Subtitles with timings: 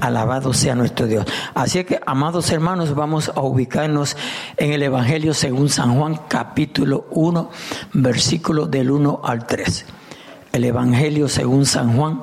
[0.00, 1.26] Alabado sea nuestro Dios.
[1.54, 4.16] Así que, amados hermanos, vamos a ubicarnos
[4.56, 7.50] en el Evangelio según San Juan, capítulo 1,
[7.94, 9.86] versículo del 1 al 3.
[10.52, 12.22] El Evangelio según San Juan,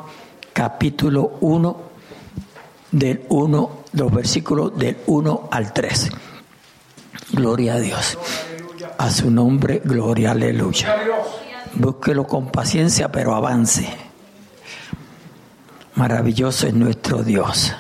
[0.54, 1.78] capítulo 1,
[2.91, 6.11] del 1, los versículos del 1 al 3.
[7.34, 8.18] Gloria a Dios.
[8.97, 10.95] A su nombre, gloria, aleluya.
[11.73, 14.05] Búsquelo con paciencia, pero avance.
[15.96, 17.73] Maravilloso es nuestro Dios.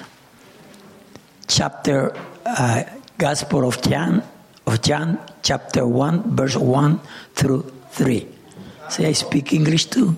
[1.47, 2.13] Chapter
[2.45, 2.81] uh,
[3.17, 4.23] Gospel of John,
[4.65, 7.01] of John, chapter 1, verse 1
[7.35, 8.27] through 3.
[8.87, 10.15] Say, I speak English too.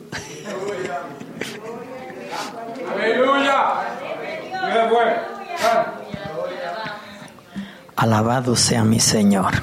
[7.96, 9.54] Alabado sea mi Señor.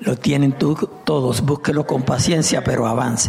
[0.00, 3.28] Lo tienen todos, búsquelo con paciencia, pero avance.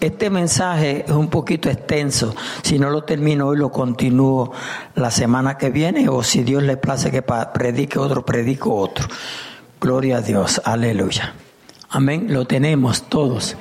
[0.00, 2.34] Este mensaje es un poquito extenso.
[2.62, 4.52] Si no lo termino hoy, lo continúo
[4.94, 9.08] la semana que viene, o si Dios le place que predique otro, predico otro.
[9.80, 11.34] Gloria a Dios, aleluya.
[11.90, 13.56] Amén, lo tenemos todos.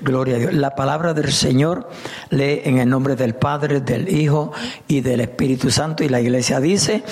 [0.00, 0.54] Gloria a Dios.
[0.54, 1.90] La palabra del Señor
[2.30, 4.52] lee en el nombre del Padre, del Hijo
[4.88, 6.04] y del Espíritu Santo.
[6.04, 7.02] Y la iglesia dice,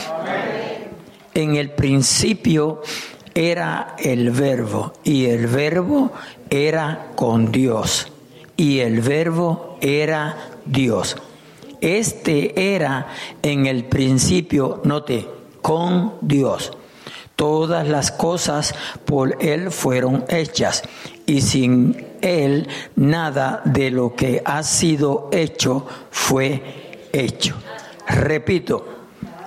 [1.34, 2.81] en el principio
[3.34, 6.12] era el verbo y el verbo
[6.51, 8.12] era con Dios
[8.63, 11.17] y el verbo era Dios.
[11.81, 13.09] Este era
[13.43, 15.29] en el principio, note,
[15.61, 16.71] con Dios.
[17.35, 18.73] Todas las cosas
[19.05, 20.85] por Él fueron hechas
[21.27, 27.57] y sin Él nada de lo que ha sido hecho fue hecho.
[28.07, 29.02] Repito,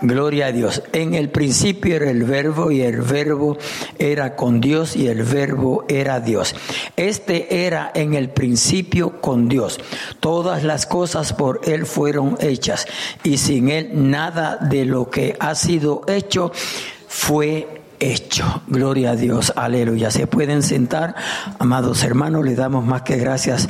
[0.08, 0.84] Gloria a Dios.
[0.94, 3.58] En el principio era el verbo y el verbo
[3.98, 6.56] era con Dios y el verbo era Dios.
[6.96, 9.80] Este era en el principio con Dios.
[10.20, 12.86] Todas las cosas por Él fueron hechas
[13.24, 16.52] y sin Él nada de lo que ha sido hecho
[17.08, 18.62] fue hecho.
[18.68, 19.54] Gloria a Dios.
[19.56, 20.12] Aleluya.
[20.12, 21.16] Se pueden sentar,
[21.58, 23.68] amados hermanos, le damos más que gracias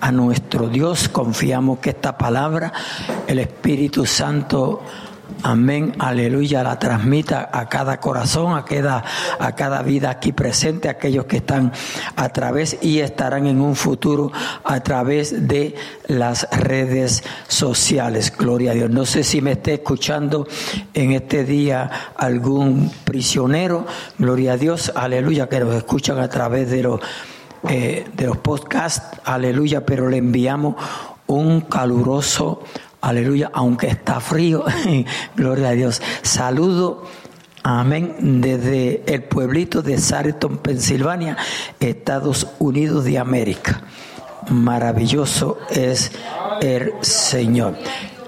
[0.00, 1.08] a nuestro Dios.
[1.08, 2.72] Confiamos que esta palabra,
[3.26, 4.82] el Espíritu Santo,
[5.42, 9.04] Amén, aleluya, la transmita a cada corazón, a cada,
[9.38, 11.72] a cada vida aquí presente, aquellos que están
[12.16, 14.32] a través y estarán en un futuro
[14.64, 15.76] a través de
[16.08, 18.32] las redes sociales.
[18.36, 18.90] Gloria a Dios.
[18.90, 20.46] No sé si me esté escuchando
[20.92, 23.86] en este día algún prisionero.
[24.18, 27.00] Gloria a Dios, aleluya, que nos escuchan a través de los,
[27.68, 29.20] eh, de los podcasts.
[29.24, 30.74] Aleluya, pero le enviamos
[31.28, 32.64] un caluroso
[33.00, 34.64] Aleluya, aunque está frío,
[35.36, 36.02] gloria a Dios.
[36.22, 37.04] Saludo,
[37.62, 41.36] amén, desde el pueblito de Sarton, Pensilvania,
[41.78, 43.82] Estados Unidos de América.
[44.50, 46.10] Maravilloso es
[46.60, 47.76] el Señor.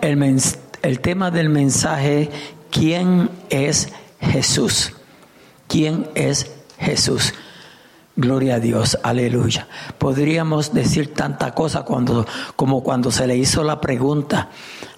[0.01, 0.41] El,
[0.83, 2.31] el tema del mensaje,
[2.71, 3.89] ¿quién es
[4.21, 4.93] Jesús?
[5.67, 7.35] ¿Quién es Jesús?
[8.21, 9.67] Gloria a Dios, aleluya.
[9.97, 14.51] Podríamos decir tanta cosa cuando, como cuando se le hizo la pregunta.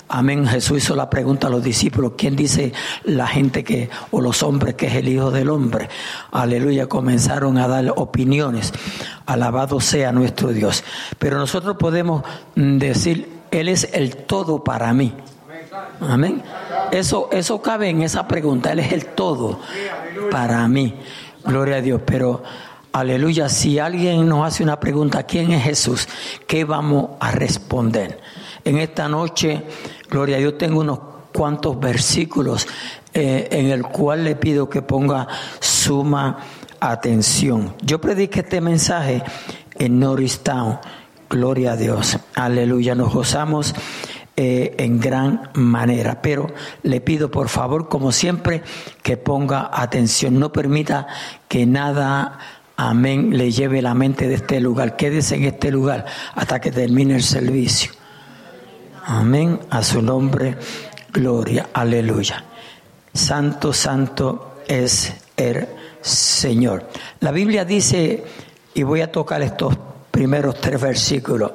[0.08, 0.44] Amén.
[0.44, 2.72] Jesús hizo la pregunta a los discípulos, ¿quién dice
[3.04, 5.88] la gente que, o los hombres que es el Hijo del Hombre?
[6.32, 6.88] Aleluya.
[6.88, 8.72] Comenzaron a dar opiniones.
[9.24, 10.82] Alabado sea nuestro Dios.
[11.20, 12.24] Pero nosotros podemos
[12.56, 15.14] decir, Él es el todo para mí.
[16.00, 16.42] Amén.
[16.90, 18.72] Eso, eso cabe en esa pregunta.
[18.72, 19.60] Él es el todo
[20.28, 20.96] para mí.
[21.44, 22.02] Gloria a Dios.
[22.04, 22.42] Pero
[22.92, 26.06] Aleluya, si alguien nos hace una pregunta, ¿quién es Jesús?
[26.46, 28.20] ¿Qué vamos a responder?
[28.66, 29.62] En esta noche,
[30.10, 30.98] gloria Dios, tengo unos
[31.32, 32.68] cuantos versículos
[33.14, 35.26] eh, en el cual le pido que ponga
[35.58, 36.38] suma
[36.80, 37.74] atención.
[37.82, 39.22] Yo prediqué este mensaje
[39.78, 40.78] en Norristown.
[41.30, 42.18] Gloria a Dios.
[42.34, 42.94] Aleluya.
[42.94, 43.74] Nos gozamos
[44.36, 46.20] eh, en gran manera.
[46.20, 46.48] Pero
[46.82, 48.62] le pido por favor, como siempre,
[49.02, 50.38] que ponga atención.
[50.38, 51.06] No permita
[51.48, 52.38] que nada
[52.76, 54.96] amén, le lleve la mente de este lugar.
[54.96, 57.92] Quédese en este lugar hasta que termine el servicio.
[59.04, 60.56] Amén, a su nombre,
[61.12, 62.44] gloria, aleluya.
[63.12, 65.66] Santo, santo es el
[66.00, 66.88] Señor.
[67.20, 68.24] La Biblia dice,
[68.74, 69.76] y voy a tocar estos
[70.10, 71.52] primeros tres versículos,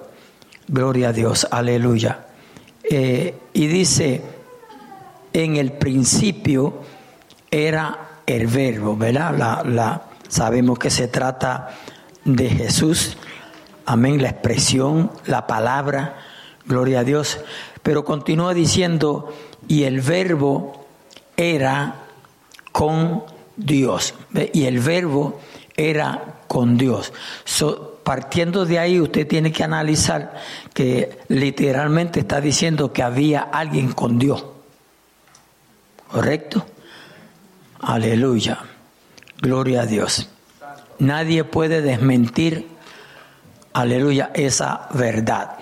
[0.67, 2.25] gloria a Dios, aleluya.
[2.83, 4.21] Eh, y dice,
[5.33, 6.81] en el principio
[7.49, 9.37] era el verbo, ¿verdad?
[9.37, 11.69] La, la, Sabemos que se trata
[12.25, 13.17] de Jesús,
[13.85, 16.17] amén, la expresión, la palabra,
[16.65, 17.39] gloria a Dios.
[17.83, 19.33] Pero continúa diciendo,
[19.67, 20.87] y el verbo
[21.37, 22.07] era
[22.71, 23.23] con
[23.55, 24.13] Dios.
[24.53, 25.39] Y el verbo
[25.75, 27.13] era con Dios.
[28.03, 30.35] partiendo de ahí, usted tiene que analizar
[30.73, 34.45] que literalmente está diciendo que había alguien con Dios.
[36.09, 36.65] ¿Correcto?
[37.81, 38.59] Aleluya.
[39.41, 40.29] Gloria a Dios.
[40.99, 42.67] Nadie puede desmentir,
[43.73, 45.57] aleluya, esa verdad.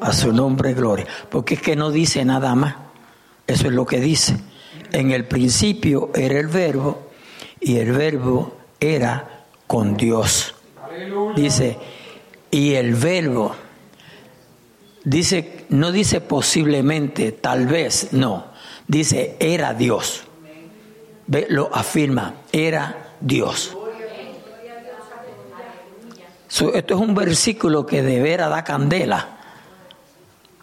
[0.00, 1.06] A su nombre, gloria.
[1.30, 2.76] Porque es que no dice nada más.
[3.46, 4.38] Eso es lo que dice.
[4.92, 7.10] En el principio era el verbo
[7.60, 10.54] y el verbo era con Dios.
[11.34, 11.76] Dice,
[12.50, 13.54] y el verbo,
[15.02, 18.46] dice, no dice posiblemente, tal vez, no,
[18.86, 20.24] dice, era Dios.
[21.48, 23.76] Lo afirma, era Dios.
[26.48, 29.28] esto es un versículo que de veras da candela.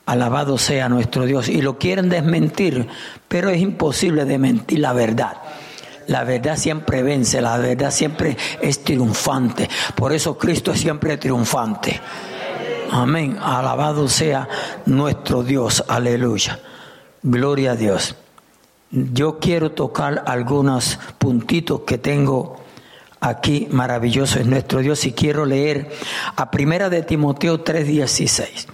[0.05, 1.47] Alabado sea nuestro Dios.
[1.49, 2.87] Y lo quieren desmentir,
[3.27, 5.37] pero es imposible desmentir la verdad.
[6.07, 9.69] La verdad siempre vence, la verdad siempre es triunfante.
[9.95, 11.99] Por eso Cristo es siempre triunfante.
[12.91, 13.37] Amén.
[13.41, 14.47] Alabado sea
[14.85, 15.83] nuestro Dios.
[15.87, 16.59] Aleluya.
[17.23, 18.15] Gloria a Dios.
[18.91, 22.59] Yo quiero tocar algunos puntitos que tengo
[23.21, 25.89] aquí maravilloso en nuestro Dios y quiero leer
[26.35, 28.67] a Primera de Timoteo 3:16.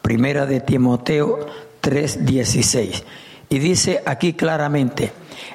[0.00, 1.46] Primera de Timoteo
[1.82, 3.04] 3:16.
[3.50, 5.12] Y dice aquí claramente,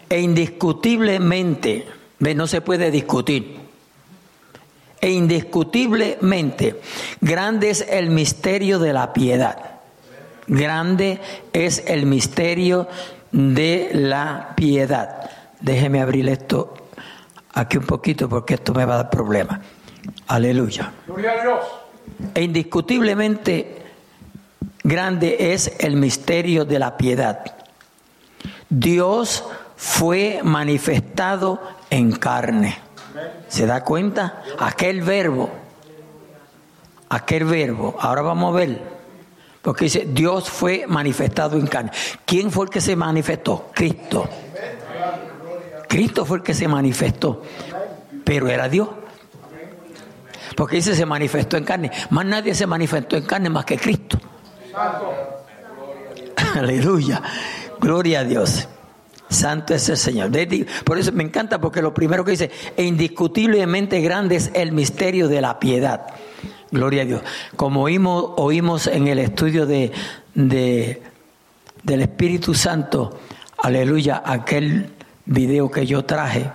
[0.07, 1.87] e indiscutiblemente,
[2.19, 3.57] no se puede discutir,
[5.01, 6.79] e indiscutiblemente,
[7.21, 9.71] grande es el misterio de la piedad.
[10.47, 11.19] Grande
[11.53, 12.87] es el misterio
[13.35, 15.29] de la piedad.
[15.59, 16.73] Déjeme abrir esto
[17.53, 19.59] aquí un poquito porque esto me va a dar problemas.
[20.27, 20.93] Aleluya.
[21.05, 21.65] Gloria a Dios.
[22.33, 23.83] E indiscutiblemente
[24.83, 27.43] grande es el misterio de la piedad.
[28.69, 29.43] Dios
[29.75, 32.77] fue manifestado en carne.
[33.49, 34.43] ¿Se da cuenta?
[34.59, 35.49] Aquel verbo,
[37.09, 38.94] aquel verbo, ahora vamos a ver
[39.65, 41.89] porque dice, Dios fue manifestado en carne.
[42.23, 43.71] ¿Quién fue el que se manifestó?
[43.73, 44.29] Cristo.
[45.89, 47.41] Cristo fue el que se manifestó.
[48.23, 48.87] Pero era Dios.
[50.55, 51.89] Porque dice, se manifestó en carne.
[52.11, 54.19] Más nadie se manifestó en carne más que Cristo.
[56.53, 57.23] Aleluya.
[57.79, 58.67] Gloria a Dios.
[59.29, 60.29] Santo es el Señor.
[60.83, 65.27] Por eso me encanta porque lo primero que dice, e indiscutiblemente grande es el misterio
[65.27, 66.05] de la piedad.
[66.71, 67.21] Gloria a Dios.
[67.55, 69.91] Como oímos, oímos en el estudio de,
[70.33, 73.19] del Espíritu Santo,
[73.57, 74.89] aleluya, aquel
[75.25, 76.49] video que yo traje,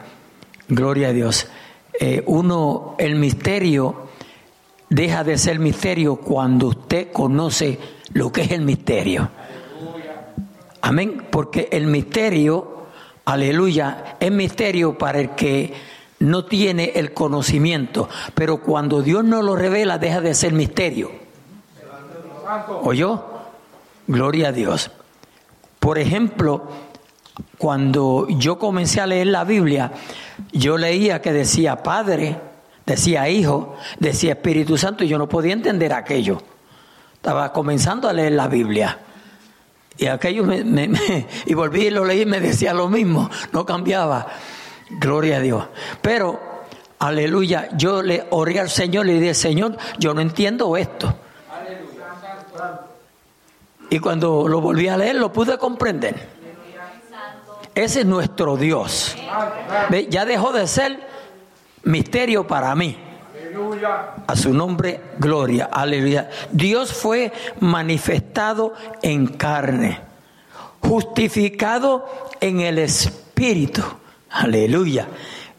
[0.69, 1.49] gloria a Dios.
[1.99, 4.09] Eh, uno, el misterio
[4.89, 7.79] deja de ser misterio cuando usted conoce
[8.13, 9.31] lo que es el misterio.
[10.83, 12.87] Amén, porque el misterio,
[13.25, 15.73] aleluya, es misterio para el que
[16.21, 21.11] no tiene el conocimiento, pero cuando Dios no lo revela deja de ser misterio.
[22.83, 23.25] ¿Oyó?
[24.07, 24.91] Gloria a Dios.
[25.79, 26.69] Por ejemplo,
[27.59, 29.93] cuando yo comencé a leer la Biblia,
[30.53, 32.39] yo leía que decía Padre,
[32.85, 36.43] decía Hijo, decía Espíritu Santo y yo no podía entender aquello.
[37.15, 38.99] Estaba comenzando a leer la Biblia.
[39.97, 40.91] Y aquello me,
[41.47, 44.27] y volví y lo leí y me decía lo mismo, no cambiaba.
[44.91, 45.65] Gloria a Dios.
[46.03, 46.41] Pero,
[46.99, 51.15] aleluya, yo le oré al Señor y le dije, Señor, yo no entiendo esto.
[53.89, 56.41] Y cuando lo volví a leer, lo pude comprender.
[57.75, 59.17] Ese es nuestro Dios.
[60.09, 61.01] Ya dejó de ser
[61.85, 62.97] misterio para mí.
[64.27, 65.69] A su nombre, gloria.
[65.73, 66.31] Aleluya.
[66.53, 70.01] Dios fue manifestado en carne,
[70.81, 72.07] justificado
[72.41, 73.83] en el Espíritu
[74.31, 75.09] Aleluya.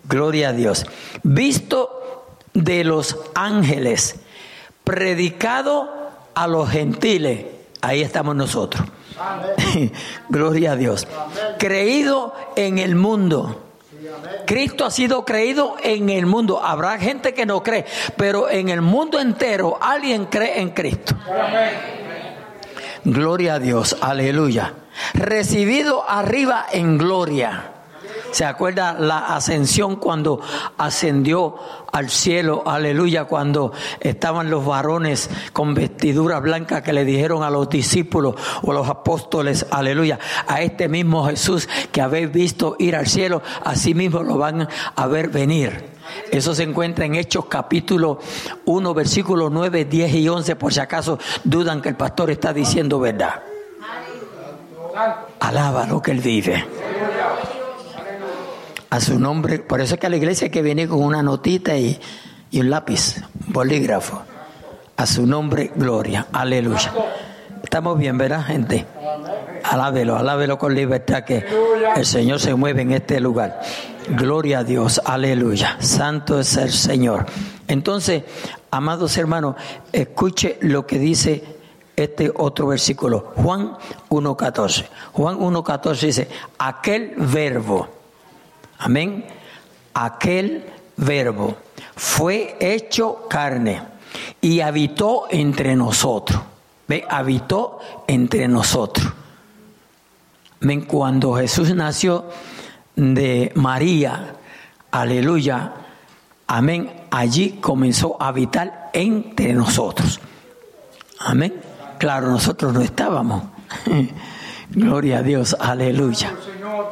[0.07, 0.85] Gloria a Dios.
[1.23, 4.19] Visto de los ángeles,
[4.83, 5.89] predicado
[6.33, 7.45] a los gentiles.
[7.81, 8.83] Ahí estamos nosotros.
[10.29, 11.07] Gloria a Dios.
[11.57, 13.67] Creído en el mundo.
[14.45, 16.61] Cristo ha sido creído en el mundo.
[16.63, 17.85] Habrá gente que no cree,
[18.17, 21.15] pero en el mundo entero alguien cree en Cristo.
[23.03, 23.95] Gloria a Dios.
[24.01, 24.73] Aleluya.
[25.13, 27.70] Recibido arriba en gloria.
[28.31, 30.39] ¿Se acuerda la ascensión cuando
[30.77, 31.55] ascendió
[31.91, 32.63] al cielo?
[32.65, 38.71] Aleluya, cuando estaban los varones con vestiduras blancas que le dijeron a los discípulos o
[38.71, 44.23] los apóstoles, aleluya, a este mismo Jesús que habéis visto ir al cielo, así mismo
[44.23, 45.91] lo van a ver venir.
[46.31, 48.19] Eso se encuentra en Hechos capítulo
[48.63, 52.97] 1, versículos 9, 10 y 11, por si acaso dudan que el pastor está diciendo
[52.99, 53.41] verdad.
[55.39, 56.65] Alaba lo que él vive
[58.91, 59.59] a su nombre.
[59.59, 61.99] Por eso es que a la iglesia hay que viene con una notita y,
[62.53, 63.15] un lápiz,
[63.47, 64.21] bolígrafo.
[64.97, 66.27] A su nombre, gloria.
[66.31, 66.91] Aleluya.
[67.63, 68.85] Estamos bien, ¿verdad, gente?
[69.63, 71.45] Alábelo, alábelo con libertad que
[71.95, 73.61] el Señor se mueve en este lugar.
[74.09, 75.77] Gloria a Dios, aleluya.
[75.79, 77.25] Santo es el Señor.
[77.67, 78.23] Entonces,
[78.69, 79.55] amados hermanos,
[79.93, 81.43] escuche lo que dice
[81.95, 83.77] este otro versículo, Juan
[84.09, 84.85] 1.14.
[85.13, 88.00] Juan 1.14 dice, aquel verbo,
[88.81, 89.25] amén,
[89.93, 90.65] aquel
[90.97, 91.57] verbo
[91.95, 93.81] fue hecho carne
[94.41, 96.41] y habitó entre nosotros.
[96.87, 99.07] Ve, habitó entre nosotros.
[100.61, 100.81] Amén.
[100.81, 102.25] Cuando Jesús nació
[102.95, 104.35] de María,
[104.91, 105.73] aleluya,
[106.47, 110.19] amén, allí comenzó a habitar entre nosotros.
[111.19, 111.53] Amén.
[111.97, 113.43] Claro, nosotros no estábamos.
[114.71, 116.33] Gloria a Dios, aleluya.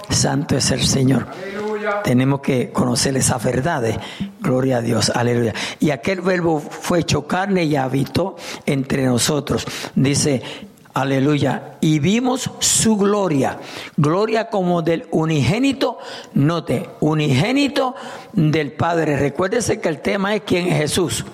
[0.10, 1.28] Santo es el Señor.
[2.04, 3.98] Tenemos que conocer esas verdades.
[4.40, 5.54] Gloria a Dios, aleluya.
[5.80, 9.66] Y aquel verbo fue hecho carne y habitó entre nosotros.
[9.96, 10.42] Dice,
[10.94, 11.78] aleluya.
[11.82, 13.60] Y vimos su gloria.
[13.98, 15.98] Gloria como del unigénito.
[16.34, 17.96] Note, unigénito
[18.34, 19.18] del Padre.
[19.18, 21.26] Recuérdese que el tema es quién es Jesús.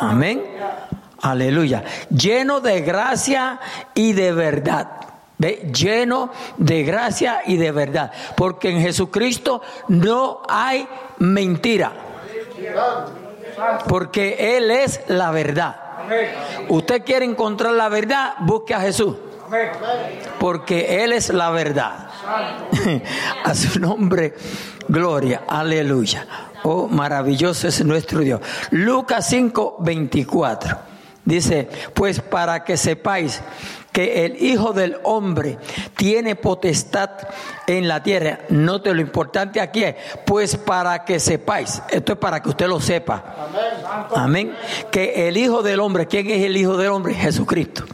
[0.00, 0.42] Amén.
[1.20, 1.84] Aleluya.
[2.10, 3.60] Lleno de gracia
[3.94, 5.07] y de verdad.
[5.38, 5.70] ¿Ve?
[5.72, 8.12] Lleno de gracia y de verdad.
[8.36, 10.86] Porque en Jesucristo no hay
[11.18, 11.92] mentira.
[13.88, 15.76] Porque Él es la verdad.
[16.68, 19.16] Usted quiere encontrar la verdad, busque a Jesús.
[20.38, 22.08] Porque Él es la verdad.
[23.44, 24.34] a su nombre,
[24.88, 25.42] gloria.
[25.48, 26.26] Aleluya.
[26.64, 28.40] Oh, maravilloso es nuestro Dios.
[28.70, 30.78] Lucas 5, 24.
[31.24, 33.40] Dice, pues para que sepáis
[33.92, 35.58] que el Hijo del Hombre
[35.96, 37.10] tiene potestad
[37.66, 38.40] en la tierra.
[38.50, 42.80] Note lo importante aquí es, pues para que sepáis, esto es para que usted lo
[42.80, 43.48] sepa.
[44.14, 44.54] Amén.
[44.90, 47.14] Que el Hijo del Hombre, ¿quién es el Hijo del Hombre?
[47.14, 47.84] Jesucristo.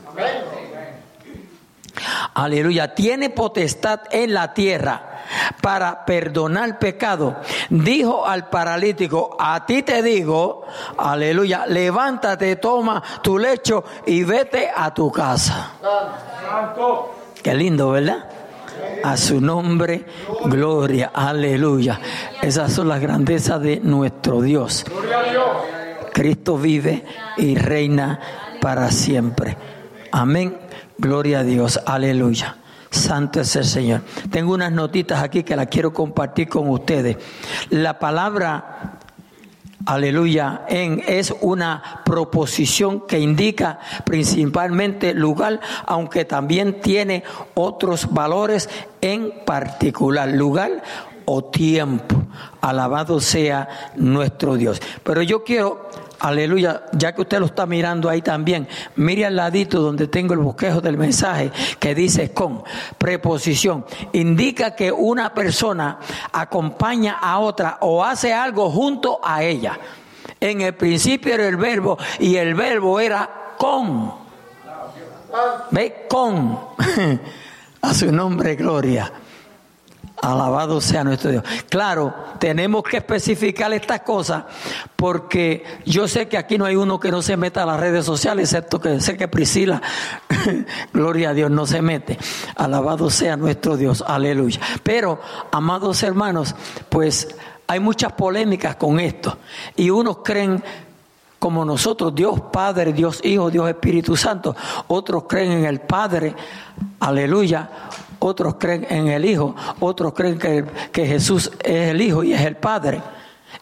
[2.35, 5.14] Aleluya, tiene potestad en la tierra
[5.61, 7.37] para perdonar pecado,
[7.71, 10.65] dijo al paralítico, a ti te digo,
[10.97, 15.73] aleluya, levántate, toma tu lecho y vete a tu casa.
[17.43, 18.29] Qué lindo, ¿verdad?
[19.03, 20.05] A su nombre,
[20.47, 22.01] gloria, aleluya.
[22.43, 24.85] Esas son las grandezas de nuestro Dios.
[26.13, 27.05] Cristo vive
[27.37, 28.21] y reina
[28.61, 29.57] para siempre.
[30.13, 30.59] Amén.
[30.97, 32.57] Gloria a Dios, aleluya.
[32.95, 34.03] Santo es el Señor.
[34.31, 37.17] Tengo unas notitas aquí que las quiero compartir con ustedes.
[37.71, 38.99] La palabra
[39.87, 47.23] aleluya, en es una proposición que indica principalmente lugar, aunque también tiene
[47.55, 48.69] otros valores
[49.01, 50.29] en particular.
[50.29, 50.83] Lugar
[51.27, 52.17] o tiempo.
[52.61, 54.81] Alabado sea nuestro Dios.
[55.03, 55.89] Pero yo quiero
[56.21, 60.41] Aleluya, ya que usted lo está mirando ahí también, mire al ladito donde tengo el
[60.41, 62.63] bosquejo del mensaje que dice con
[62.99, 63.85] preposición.
[64.13, 65.99] Indica que una persona
[66.33, 69.79] acompaña a otra o hace algo junto a ella.
[70.41, 74.13] En el principio era el verbo y el verbo era con.
[75.71, 76.07] ¿Ve?
[76.09, 76.59] Con.
[77.83, 79.13] a su nombre, gloria.
[80.23, 81.45] Alabado sea nuestro Dios.
[81.69, 84.45] Claro, tenemos que especificar estas cosas
[84.97, 88.07] porque yo sé que aquí no hay uno que no se meta a las redes
[88.07, 89.83] sociales, excepto que sé que Priscila,
[90.93, 92.17] gloria a Dios, no se mete.
[92.57, 94.05] Alabado sea nuestro Dios.
[94.07, 94.61] Aleluya.
[94.83, 96.55] Pero, amados hermanos,
[96.89, 97.29] pues
[97.67, 99.37] hay muchas polémicas con esto.
[99.77, 100.63] Y unos creen
[101.39, 104.57] como nosotros, Dios Padre, Dios Hijo, Dios Espíritu Santo.
[104.87, 106.35] Otros creen en el Padre,
[107.01, 107.69] aleluya
[108.25, 112.41] otros creen en el Hijo, otros creen que, que Jesús es el Hijo y es
[112.41, 113.03] el Padre.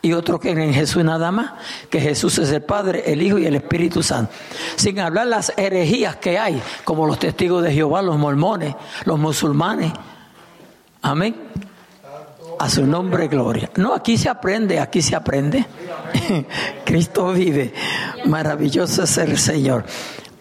[0.01, 1.53] Y otros creen en Jesús nada más,
[1.91, 4.33] que Jesús es el Padre, el Hijo y el Espíritu Santo.
[4.77, 9.93] Sin hablar las herejías que hay, como los testigos de Jehová, los mormones, los musulmanes.
[11.03, 11.37] Amén.
[12.59, 13.71] A su nombre, gloria.
[13.77, 15.67] No, aquí se aprende, aquí se aprende.
[16.85, 17.75] Cristo vive.
[18.27, 19.85] Maravilloso es el Señor.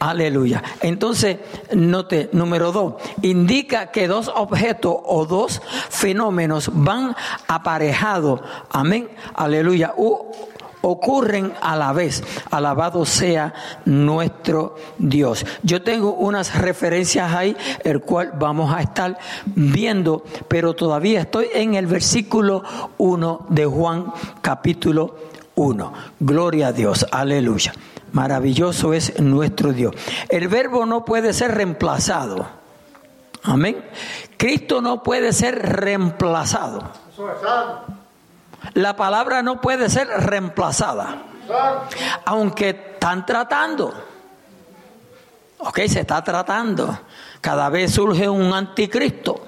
[0.01, 0.63] Aleluya.
[0.81, 1.38] Entonces,
[1.75, 7.15] note, número dos, indica que dos objetos o dos fenómenos van
[7.48, 8.41] aparejados.
[8.72, 9.10] Amén.
[9.36, 9.93] Aleluya.
[10.81, 12.24] ocurren a la vez.
[12.50, 13.53] Alabado sea
[13.86, 15.46] nuestro Dios.
[15.62, 21.75] Yo tengo unas referencias ahí, el cual vamos a estar viendo, pero todavía estoy en
[21.75, 22.63] el versículo
[22.98, 25.15] 1 de Juan capítulo
[25.53, 25.93] 1.
[26.20, 27.05] Gloria a Dios.
[27.12, 27.72] Aleluya.
[28.13, 29.96] Maravilloso es nuestro Dios.
[30.30, 32.46] El verbo no puede ser reemplazado.
[33.44, 33.84] Amén.
[34.38, 36.84] Cristo no puede ser reemplazado.
[38.74, 41.24] La palabra no puede ser reemplazada.
[42.25, 43.94] Aunque están tratando.
[45.60, 47.00] Ok, se está tratando.
[47.39, 49.48] Cada vez surge un anticristo.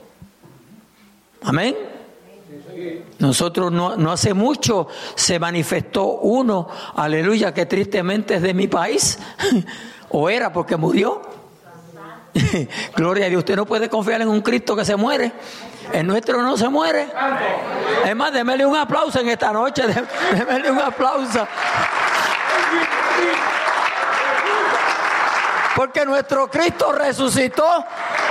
[1.43, 1.92] Amén.
[3.20, 9.20] Nosotros no, no, hace mucho se manifestó uno, aleluya, que tristemente es de mi país,
[10.10, 11.22] o era porque murió.
[12.96, 15.32] Gloria a Dios, usted no puede confiar en un Cristo que se muere.
[15.92, 17.08] El nuestro no se muere.
[18.06, 19.84] Es más, démele un aplauso en esta noche,
[20.38, 21.48] démele un aplauso.
[25.75, 27.86] Porque nuestro Cristo resucitó,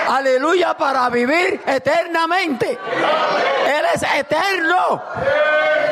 [0.08, 2.78] aleluya, para vivir eternamente.
[3.66, 5.02] Él es eterno.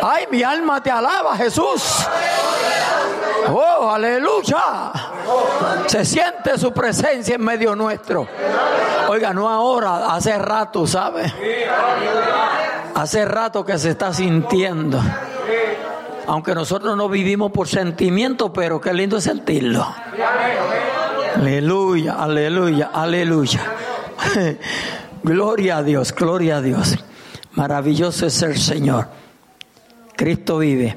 [0.03, 2.07] Ay, mi alma te alaba, Jesús.
[3.49, 4.93] Oh, aleluya.
[5.87, 8.29] Se siente su presencia en medio nuestro.
[9.09, 11.33] Oiga, no ahora, hace rato, ¿sabe?
[12.95, 15.01] Hace rato que se está sintiendo.
[16.27, 19.85] Aunque nosotros no vivimos por sentimiento, pero qué lindo sentirlo.
[21.37, 23.61] Aleluya, aleluya, aleluya.
[25.23, 26.97] Gloria a Dios, gloria a Dios.
[27.53, 29.09] Maravilloso es el Señor.
[30.17, 30.97] Cristo vive.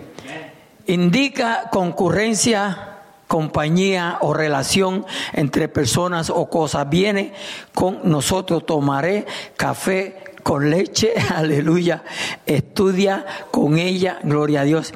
[0.87, 6.89] Indica concurrencia, compañía o relación entre personas o cosas.
[6.89, 7.33] Viene
[7.73, 9.25] con nosotros, tomaré
[9.57, 12.03] café con leche, aleluya.
[12.45, 14.93] Estudia con ella, gloria a Dios.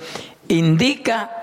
[0.47, 1.36] Indica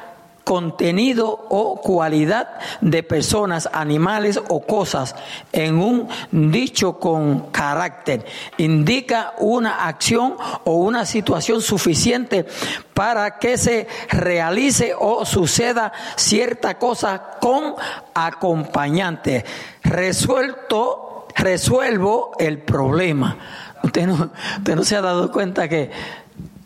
[0.44, 5.16] contenido o cualidad de personas, animales o cosas
[5.52, 8.24] en un dicho con carácter.
[8.58, 12.46] Indica una acción o una situación suficiente
[12.92, 17.74] para que se realice o suceda cierta cosa con
[18.14, 19.44] acompañante.
[19.82, 23.36] Resuelto, resuelvo el problema.
[23.82, 25.90] Usted no, usted no se ha dado cuenta que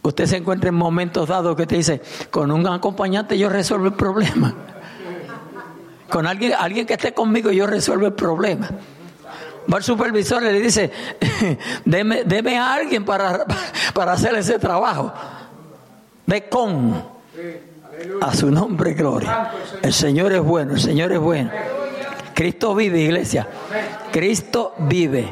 [0.09, 2.01] Usted se encuentra en momentos dados que te dice,
[2.31, 4.55] con un acompañante yo resuelvo el problema.
[6.09, 8.71] Con alguien, alguien que esté conmigo yo resuelvo el problema.
[9.71, 10.91] Va el supervisor y le dice,
[11.85, 13.45] deme, deme a alguien para,
[13.95, 15.13] para hacer ese trabajo.
[16.25, 17.19] Ve con.
[18.23, 19.53] A su nombre, gloria.
[19.83, 21.51] El Señor es bueno, el Señor es bueno.
[22.33, 23.47] Cristo vive, iglesia.
[24.11, 25.31] Cristo vive.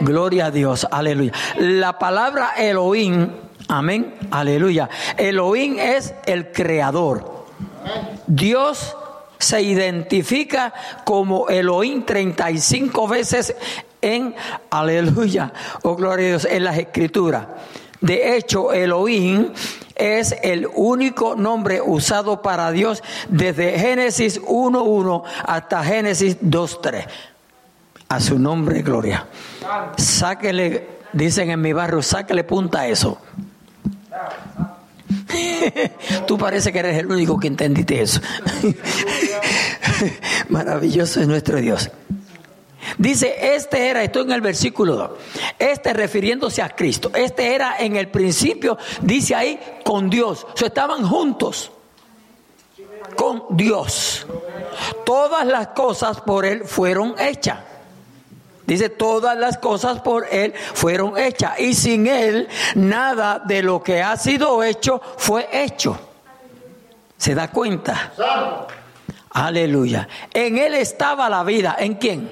[0.00, 1.32] Gloria a Dios, aleluya.
[1.58, 4.88] La palabra Elohim Amén, aleluya.
[5.16, 7.46] Elohim es el creador.
[8.26, 8.96] Dios
[9.38, 10.72] se identifica
[11.04, 13.54] como Elohim 35 veces
[14.00, 14.34] en,
[14.70, 17.46] aleluya, oh gloria a Dios, en las escrituras.
[18.00, 19.52] De hecho, Elohim
[19.94, 27.06] es el único nombre usado para Dios desde Génesis 1.1 hasta Génesis 2.3.
[28.08, 29.26] A su nombre, gloria.
[29.96, 33.18] Sáquele, dicen en mi barrio, sáquele punta a eso.
[36.26, 38.20] Tú parece que eres el único que entendiste eso.
[40.48, 41.90] Maravilloso es nuestro Dios.
[42.98, 45.10] Dice, este era, esto en el versículo 2,
[45.58, 50.46] este refiriéndose a Cristo, este era en el principio, dice ahí, con Dios.
[50.62, 51.72] Estaban juntos
[53.16, 54.26] con Dios.
[55.04, 57.58] Todas las cosas por Él fueron hechas.
[58.66, 64.02] Dice, todas las cosas por Él fueron hechas y sin Él nada de lo que
[64.02, 65.98] ha sido hecho fue hecho.
[67.18, 68.12] ¿Se da cuenta?
[69.30, 70.08] Aleluya.
[70.32, 71.76] En Él estaba la vida.
[71.78, 72.30] ¿En quién?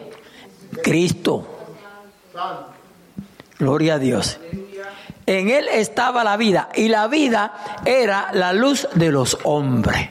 [0.83, 1.47] Cristo.
[3.59, 4.39] Gloria a Dios.
[5.27, 10.11] En Él estaba la vida y la vida era la luz de los hombres.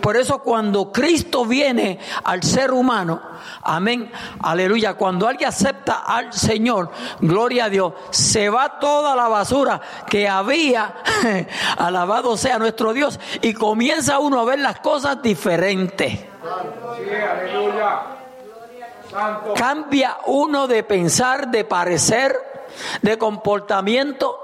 [0.00, 3.20] Por eso cuando Cristo viene al ser humano,
[3.62, 4.10] amén,
[4.42, 10.28] aleluya, cuando alguien acepta al Señor, gloria a Dios, se va toda la basura que
[10.28, 10.94] había,
[11.78, 16.20] alabado sea nuestro Dios, y comienza uno a ver las cosas diferentes.
[19.56, 22.36] Cambia uno de pensar, de parecer,
[23.02, 24.38] de comportamiento.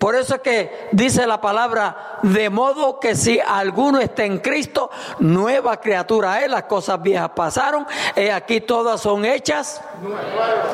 [0.00, 4.90] Por eso es que dice la palabra, de modo que si alguno está en Cristo,
[5.18, 7.86] nueva criatura es, las cosas viejas pasaron,
[8.16, 9.82] y aquí todas son hechas,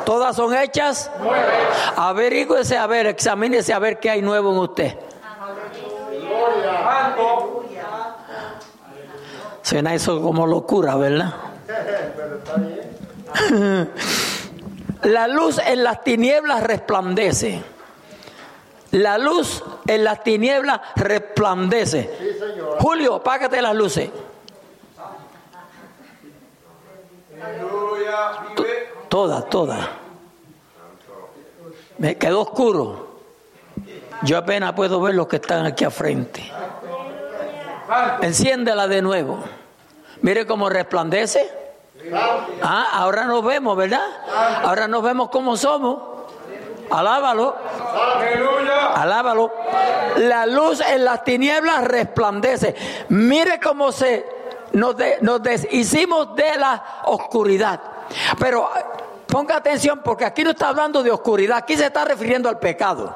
[0.05, 1.11] todas son hechas.
[1.97, 4.97] Averígüese a ver, examínese a ver qué hay nuevo en usted.
[9.61, 11.33] Suena eso como locura, ¿verdad?
[15.03, 17.61] La luz en las tinieblas resplandece.
[18.91, 22.09] La luz en las tinieblas resplandece.
[22.79, 24.09] Julio, apágate las luces.
[29.09, 29.87] Todas, todas.
[31.97, 33.07] Me quedó oscuro.
[34.23, 36.51] Yo apenas puedo ver los que están aquí a frente.
[38.21, 39.43] Enciéndela de nuevo.
[40.21, 41.49] Mire cómo resplandece.
[42.61, 44.05] Ah, ahora nos vemos, ¿verdad?
[44.63, 46.16] Ahora nos vemos como somos.
[46.89, 47.55] Alábalo.
[48.95, 49.51] Alábalo.
[50.17, 52.75] La luz en las tinieblas resplandece.
[53.09, 54.25] Mire cómo se
[54.73, 57.79] nos, nos deshicimos de la oscuridad.
[58.39, 58.69] Pero
[59.27, 63.15] ponga atención porque aquí no está hablando de oscuridad, aquí se está refiriendo al pecado.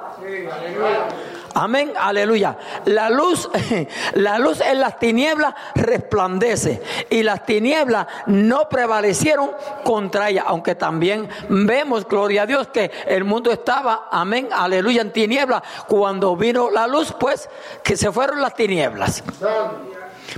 [1.53, 2.57] Amén, aleluya.
[2.85, 3.49] La luz,
[4.13, 9.51] la luz en las tinieblas resplandece y las tinieblas no prevalecieron
[9.83, 15.11] contra ella, aunque también vemos, gloria a Dios, que el mundo estaba, amén, aleluya, en
[15.11, 15.63] tinieblas.
[15.87, 17.49] Cuando vino la luz, pues
[17.83, 19.23] que se fueron las tinieblas.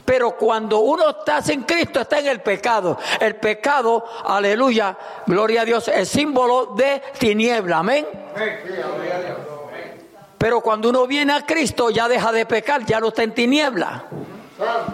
[0.06, 2.98] Pero cuando uno está sin Cristo, está en el pecado.
[3.20, 4.98] El pecado, aleluya,
[5.28, 7.80] gloria a Dios, es símbolo de tiniebla.
[7.80, 8.06] Amén.
[10.44, 14.04] Pero cuando uno viene a Cristo ya deja de pecar, ya no está en tiniebla.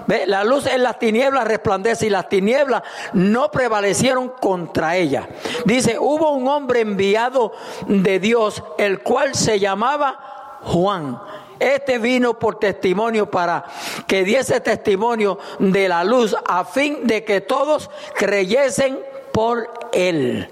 [0.06, 0.28] ¿Ve?
[0.28, 2.84] La luz en las tinieblas resplandece y las tinieblas
[3.14, 5.28] no prevalecieron contra ella.
[5.66, 7.52] Dice, hubo un hombre enviado
[7.88, 11.20] de Dios, el cual se llamaba Juan.
[11.58, 13.66] Este vino por testimonio para
[14.06, 19.00] que diese testimonio de la luz a fin de que todos creyesen
[19.34, 20.48] por él.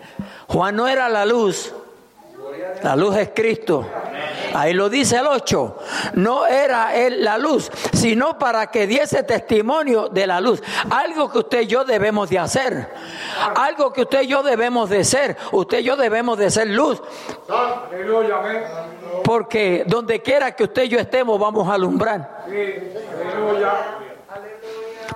[0.47, 1.71] Juan no era la luz,
[2.83, 3.85] la luz es Cristo.
[4.53, 5.77] Ahí lo dice el 8.
[6.15, 10.61] No era él la luz, sino para que diese testimonio de la luz.
[10.89, 12.89] Algo que usted y yo debemos de hacer.
[13.55, 15.37] Algo que usted y yo debemos de ser.
[15.51, 17.01] Usted y yo debemos de ser luz.
[19.23, 22.45] Porque donde quiera que usted y yo estemos, vamos a alumbrar.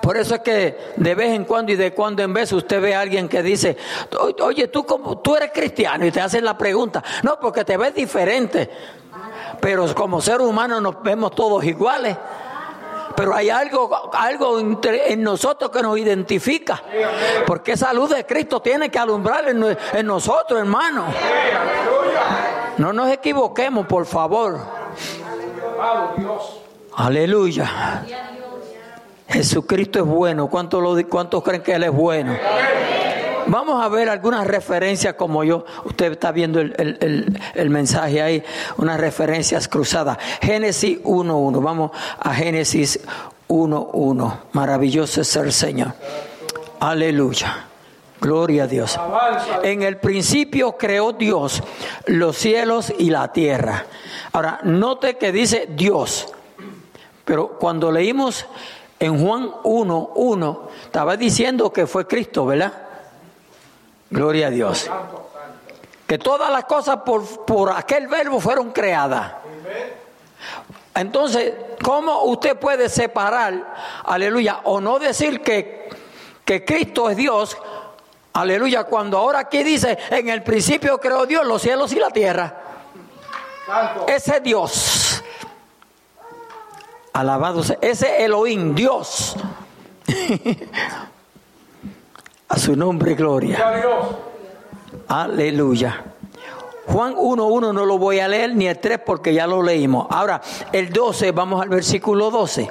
[0.02, 2.92] Por eso es que de vez en cuando y de cuando en vez usted ve
[2.92, 3.76] a alguien que dice,
[4.40, 7.04] oye, tú, como, tú eres cristiano y te hacen la pregunta.
[7.22, 8.68] No, porque te ves diferente.
[9.60, 12.16] Pero como ser humano nos vemos todos iguales.
[13.14, 16.82] Pero hay algo, algo en nosotros que nos identifica.
[17.46, 21.06] Porque esa luz de Cristo tiene que alumbrar en, en nosotros, hermano.
[22.78, 24.58] No nos equivoquemos, por favor.
[26.96, 28.02] Aleluya.
[29.32, 30.48] Jesucristo es bueno.
[30.48, 32.36] ¿Cuántos, lo, ¿Cuántos creen que Él es bueno?
[33.46, 38.42] Vamos a ver algunas referencias como yo, usted está viendo el, mensaje ahí,
[38.76, 40.18] unas referencias cruzadas.
[40.40, 43.00] Génesis 1.1, vamos a Génesis
[43.48, 44.38] 1.1.
[44.52, 45.92] Maravilloso es el Señor.
[46.80, 47.66] Aleluya.
[48.20, 48.98] Gloria a Dios.
[49.64, 51.60] En el principio creó Dios
[52.06, 53.86] los cielos y la tierra.
[54.32, 56.32] Ahora, note que dice Dios,
[57.24, 58.46] pero cuando leímos
[59.02, 62.72] en Juan 1.1, estaba diciendo que fue Cristo, ¿verdad?
[64.08, 64.88] Gloria a Dios.
[66.06, 69.32] Que todas las cosas por, por aquel verbo fueron creadas.
[70.94, 75.88] Entonces, ¿cómo usted puede separar, aleluya, o no decir que,
[76.44, 77.56] que Cristo es Dios,
[78.34, 82.54] aleluya, cuando ahora aquí dice, en el principio creó Dios los cielos y la tierra?
[84.06, 85.01] Ese Dios,
[87.12, 89.36] alabado sea, ese Elohim, Dios.
[92.48, 93.58] A su nombre, gloria.
[95.08, 96.04] Aleluya.
[96.86, 100.06] Juan 1.1 no lo voy a leer ni el 3 porque ya lo leímos.
[100.10, 102.70] Ahora, el 12, vamos al versículo 12.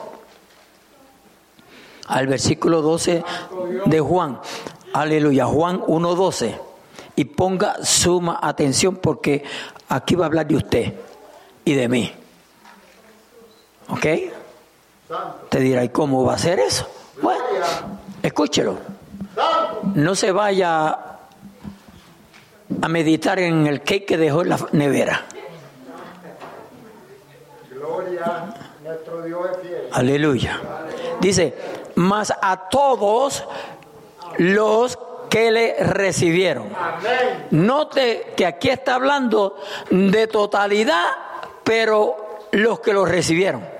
[2.08, 3.24] Al versículo 12
[3.86, 4.40] de Juan.
[4.94, 5.46] Aleluya.
[5.46, 6.60] Juan 1.12.
[7.16, 9.44] Y ponga suma atención porque
[9.90, 10.94] aquí va a hablar de usted
[11.66, 12.14] y de mí.
[13.92, 14.06] ¿Ok?
[15.50, 16.88] Te dirá, ¿y cómo va a ser eso?
[17.22, 17.44] Bueno,
[18.24, 18.92] escúchelo
[19.96, 20.98] no se vaya
[22.82, 25.26] a meditar en el cake que dejó en la nevera.
[27.70, 29.90] Gloria, nuestro Dios es fiel.
[29.92, 30.62] Aleluya.
[31.20, 31.56] Dice,
[31.96, 33.46] mas a todos
[34.38, 34.98] los
[35.30, 36.70] que le recibieron.
[37.52, 39.58] Note que aquí está hablando
[39.90, 41.06] de totalidad,
[41.64, 43.71] pero los que lo recibieron.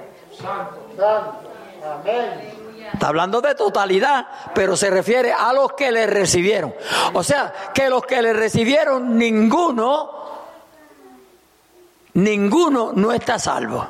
[0.42, 1.42] Santo.
[1.84, 2.62] Amén.
[2.94, 6.74] Está hablando de totalidad, pero se refiere a los que le recibieron.
[7.14, 10.12] O sea, que los que le recibieron, ninguno,
[12.14, 13.88] ninguno no está salvo.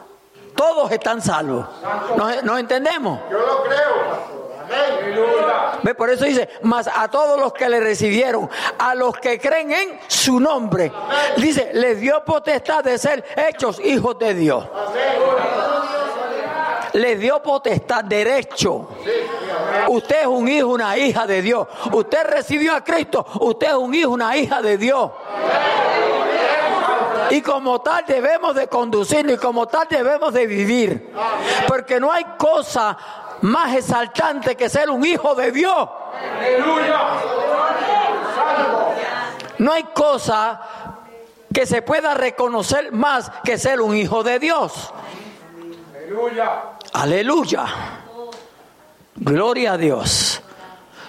[0.55, 1.65] Todos están salvos.
[2.43, 3.19] ¿Nos, entendemos?
[3.31, 4.41] Yo lo creo.
[5.97, 9.99] Por eso dice, más a todos los que le recibieron, a los que creen en
[10.07, 10.91] su nombre,
[11.37, 14.65] dice, les dio potestad de ser hechos hijos de Dios.
[14.73, 15.30] Amén
[16.93, 18.87] le dio potestad, derecho.
[19.87, 21.67] Usted es un hijo, una hija de Dios.
[21.91, 25.11] Usted recibió a Cristo, usted es un hijo, una hija de Dios.
[27.29, 31.13] Y como tal debemos de conducirnos y como tal debemos de vivir.
[31.67, 32.97] Porque no hay cosa
[33.41, 35.89] más exaltante que ser un hijo de Dios.
[39.59, 40.61] No hay cosa
[41.53, 44.93] que se pueda reconocer más que ser un hijo de Dios.
[45.95, 46.70] Aleluya.
[46.93, 47.65] Aleluya.
[49.15, 50.41] Gloria a Dios.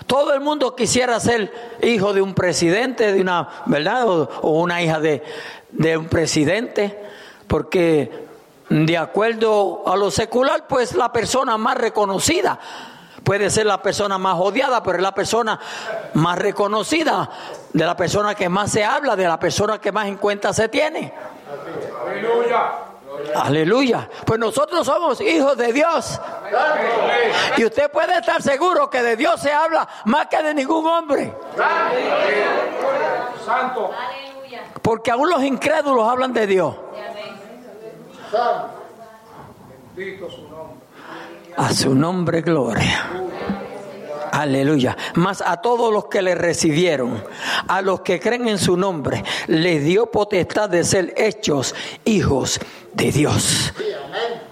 [0.07, 4.09] Todo el mundo quisiera ser hijo de un presidente, de una, ¿verdad?
[4.09, 5.23] O, una hija de,
[5.71, 6.99] de un presidente,
[7.47, 8.27] porque
[8.69, 12.59] de acuerdo a lo secular, pues la persona más reconocida
[13.23, 15.59] puede ser la persona más odiada, pero es la persona
[16.15, 17.31] más reconocida,
[17.73, 20.69] de la persona que más se habla, de la persona que más en cuenta se
[20.69, 21.13] tiene.
[22.07, 22.92] Aleluya.
[23.35, 24.09] Aleluya.
[24.25, 26.21] Pues nosotros somos hijos de Dios.
[27.57, 31.33] Y usted puede estar seguro que de Dios se habla más que de ningún hombre.
[33.45, 33.91] Santo.
[34.81, 36.75] Porque aún los incrédulos hablan de Dios.
[41.57, 43.11] A su nombre gloria.
[44.31, 44.97] Aleluya.
[45.15, 47.23] Mas a todos los que le recibieron,
[47.67, 52.61] a los que creen en su nombre, les dio potestad de ser hechos hijos
[52.93, 53.73] de Dios.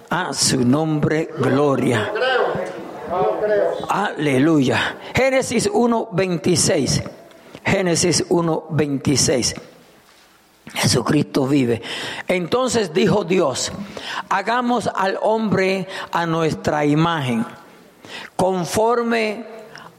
[0.09, 2.11] A su nombre gloria.
[3.89, 4.97] Aleluya.
[5.13, 7.03] Génesis 1.26.
[7.63, 9.55] Génesis 1.26.
[10.73, 11.81] Jesucristo vive.
[12.27, 13.71] Entonces dijo Dios,
[14.29, 17.45] hagamos al hombre a nuestra imagen,
[18.35, 19.45] conforme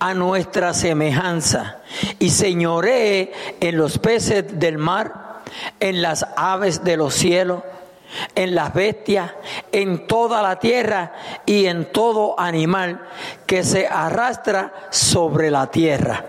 [0.03, 1.77] a nuestra semejanza,
[2.19, 5.43] y señoree en los peces del mar,
[5.79, 7.63] en las aves de los cielos,
[8.35, 9.31] en las bestias,
[9.71, 11.13] en toda la tierra
[11.47, 13.01] y en todo animal
[13.47, 16.25] que se arrastra sobre la tierra.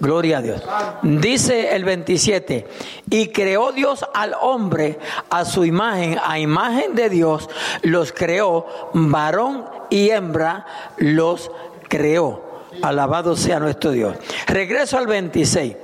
[0.00, 0.62] Gloria a Dios.
[1.02, 2.66] Dice el 27,
[3.08, 4.98] y creó Dios al hombre
[5.30, 7.48] a su imagen, a imagen de Dios,
[7.82, 10.66] los creó, varón y hembra
[10.96, 11.52] los
[11.88, 12.45] creó.
[12.82, 14.16] Alabado sea nuestro Dios.
[14.46, 15.76] Regreso al 26.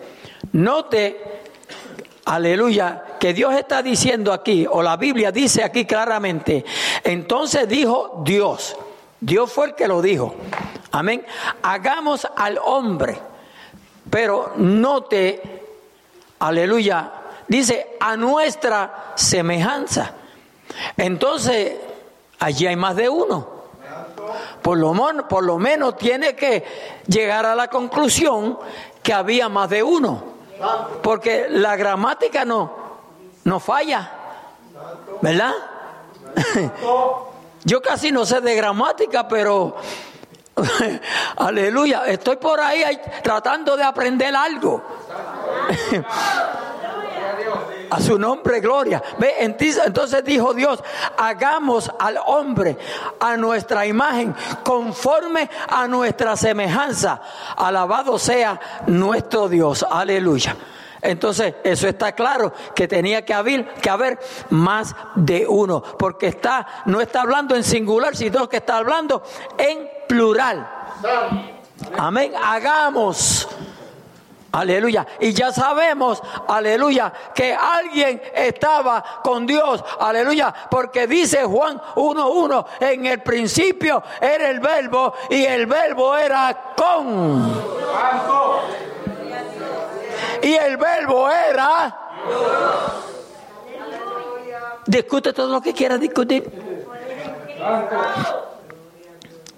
[0.52, 1.20] Note,
[2.24, 6.64] aleluya, que Dios está diciendo aquí, o la Biblia dice aquí claramente,
[7.04, 8.76] entonces dijo Dios,
[9.20, 10.34] Dios fue el que lo dijo.
[10.90, 11.24] Amén.
[11.62, 13.18] Hagamos al hombre
[14.12, 15.40] pero note,
[16.40, 17.12] aleluya,
[17.48, 20.14] dice a nuestra semejanza.
[20.98, 21.76] Entonces,
[22.38, 23.51] allí hay más de uno.
[24.62, 24.94] Por lo,
[25.28, 26.64] por lo menos tiene que
[27.06, 28.58] llegar a la conclusión
[29.02, 30.32] que había más de uno.
[31.02, 32.72] Porque la gramática no,
[33.44, 34.10] no falla.
[35.20, 35.52] ¿Verdad?
[37.64, 39.76] Yo casi no sé de gramática, pero
[41.36, 42.84] Aleluya, estoy por ahí
[43.22, 44.82] tratando de aprender algo.
[47.92, 49.02] A su nombre, gloria.
[49.18, 50.82] Ve, entonces dijo Dios,
[51.18, 52.78] hagamos al hombre
[53.20, 57.20] a nuestra imagen, conforme a nuestra semejanza.
[57.54, 59.84] Alabado sea nuestro Dios.
[59.90, 60.56] Aleluya.
[61.02, 66.66] Entonces, eso está claro, que tenía que haber, que haber más de uno, porque está,
[66.86, 69.22] no está hablando en singular, sino que está hablando
[69.58, 70.66] en plural.
[71.98, 72.32] Amén.
[72.42, 73.46] Hagamos.
[74.52, 75.06] Aleluya.
[75.20, 79.82] Y ya sabemos, aleluya, que alguien estaba con Dios.
[79.98, 80.52] Aleluya.
[80.70, 87.62] Porque dice Juan 1.1, en el principio era el verbo y el verbo era con
[90.42, 91.98] y el verbo era.
[94.86, 96.50] Discute todo lo que quieras discutir.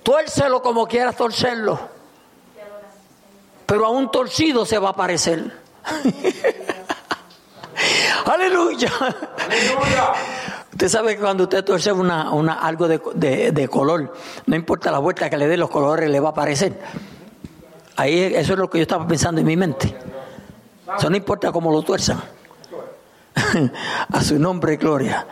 [0.02, 1.93] Tuércelo como quieras torcerlo.
[3.66, 5.52] Pero a un torcido se va a parecer.
[8.26, 8.90] Aleluya.
[10.72, 14.12] Usted sabe que cuando usted torce una, una, algo de, de, color,
[14.46, 16.80] no importa la vuelta que le dé, los colores le va a parecer.
[17.96, 19.96] Ahí eso es lo que yo estaba pensando en mi mente.
[20.98, 22.20] Eso no importa cómo lo tuerzan.
[24.12, 25.26] a su nombre, gloria.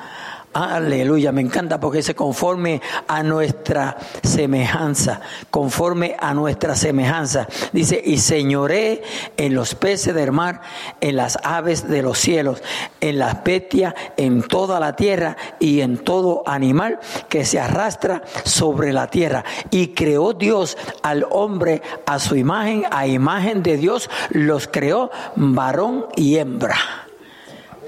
[0.55, 7.49] Aleluya, me encanta porque se conforme a nuestra semejanza, conforme a nuestra semejanza.
[7.73, 9.03] Dice, y señoré
[9.39, 10.61] en los peces del mar,
[11.01, 12.63] en las aves de los cielos,
[13.01, 18.93] en las bestias, en toda la tierra y en todo animal que se arrastra sobre
[18.93, 19.45] la tierra.
[19.71, 26.07] Y creó Dios al hombre a su imagen, a imagen de Dios los creó varón
[26.15, 26.77] y hembra.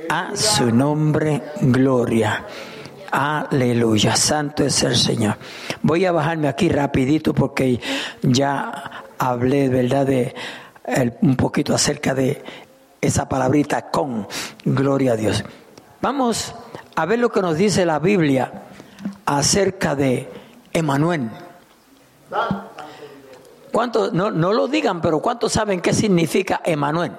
[0.08, 2.44] A su nombre, gloria.
[3.10, 5.36] Aleluya, santo es el Señor.
[5.82, 7.80] Voy a bajarme aquí rapidito porque
[8.22, 10.34] ya hablé, ¿verdad?, de
[11.22, 12.42] un poquito acerca de
[13.00, 14.26] esa palabrita con,
[14.64, 15.44] gloria a Dios.
[16.00, 16.54] Vamos
[16.96, 18.64] a ver lo que nos dice la Biblia
[19.26, 20.28] acerca de
[20.72, 21.30] Emanuel.
[23.72, 27.12] ¿Cuántos, no, no lo digan, pero ¿cuántos saben qué significa Emanuel?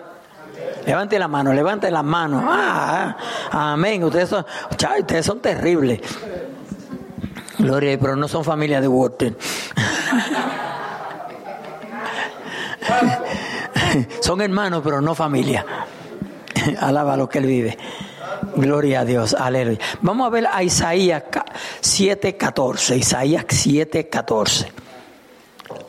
[0.86, 2.44] Levante la mano, levante las manos.
[2.46, 3.18] Ah,
[3.52, 4.04] ah, amén.
[4.04, 4.46] Ustedes son,
[5.00, 6.00] ustedes son terribles.
[7.58, 9.36] Gloria, pero no son familia de Wharton.
[14.22, 15.66] son hermanos, pero no familia.
[16.80, 17.78] Alaba lo que él vive.
[18.56, 19.80] Gloria a Dios, aleluya.
[20.02, 21.24] Vamos a ver a Isaías
[21.82, 22.98] 7:14.
[22.98, 24.68] Isaías 7:14.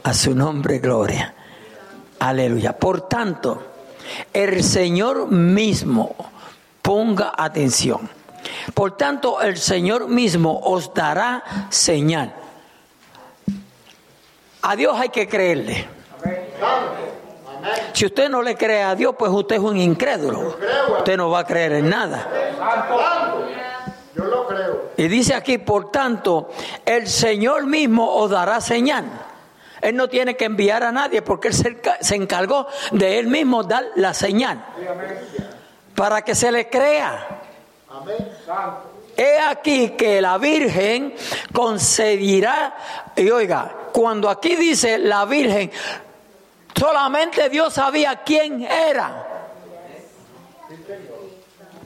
[0.03, 1.35] A su nombre, gloria.
[2.19, 2.77] Aleluya.
[2.77, 3.76] Por tanto,
[4.33, 6.15] el Señor mismo,
[6.83, 8.09] ponga atención.
[8.75, 12.35] Por tanto, el Señor mismo os dará señal.
[14.63, 15.89] A Dios hay que creerle.
[17.93, 20.57] Si usted no le cree a Dios, pues usted es un incrédulo.
[20.99, 22.29] Usted no va a creer en nada.
[24.97, 26.51] Y dice aquí, por tanto,
[26.85, 29.05] el Señor mismo os dará señal.
[29.81, 33.85] Él no tiene que enviar a nadie porque Él se encargó de Él mismo dar
[33.97, 34.65] la señal.
[35.95, 37.41] Para que se le crea.
[39.17, 41.15] He aquí que la Virgen
[41.53, 42.77] concederá,
[43.17, 45.71] y oiga, cuando aquí dice la Virgen,
[46.79, 49.27] solamente Dios sabía quién era.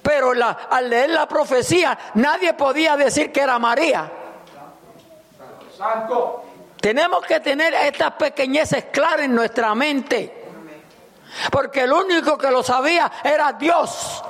[0.02, 0.32] Pero
[0.70, 4.10] al leer la profecía, nadie podía decir que era María.
[5.76, 6.49] Santo.
[6.80, 10.40] Tenemos que tener estas pequeñeces claras en nuestra mente.
[11.50, 14.22] Porque el único que lo sabía era Dios.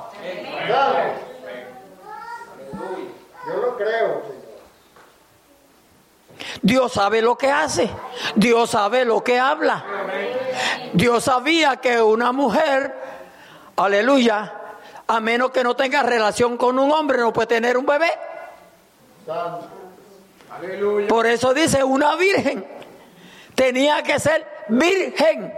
[3.47, 4.41] Yo lo creo.
[6.61, 7.89] Dios sabe lo que hace.
[8.35, 9.83] Dios sabe lo que habla.
[10.93, 12.95] Dios sabía que una mujer,
[13.77, 14.53] aleluya,
[15.07, 18.11] a menos que no tenga relación con un hombre, no puede tener un bebé.
[21.07, 22.65] Por eso dice una virgen.
[23.55, 25.53] Tenía que ser virgen.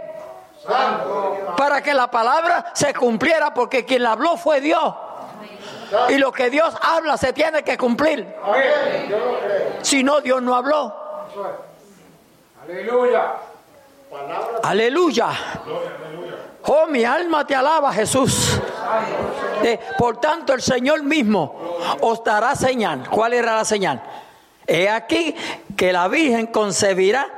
[1.56, 4.94] Para que la palabra se cumpliera, porque quien la habló fue Dios.
[6.08, 8.26] Y lo que Dios habla se tiene que cumplir.
[9.82, 10.94] Si no, Dios no habló.
[12.64, 13.34] Aleluya.
[14.62, 15.28] Aleluya.
[16.66, 18.58] Oh, mi alma te alaba, Jesús.
[19.98, 23.08] Por tanto, el Señor mismo os dará señal.
[23.10, 24.02] ¿Cuál era la señal?
[24.66, 25.34] He aquí
[25.76, 27.28] que la Virgen concebirá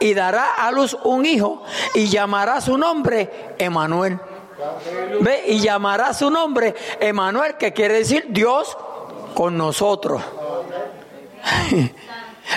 [0.00, 1.62] y dará a luz un hijo
[1.94, 4.18] y llamará su nombre Emanuel.
[5.20, 5.44] ¿Ve?
[5.48, 8.76] Y llamará su nombre Emanuel, que quiere decir Dios
[9.34, 10.22] con nosotros.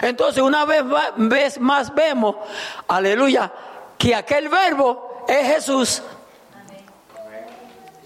[0.01, 0.83] Entonces una vez,
[1.15, 2.35] vez más vemos,
[2.87, 3.51] aleluya,
[3.97, 6.03] que aquel verbo es Jesús.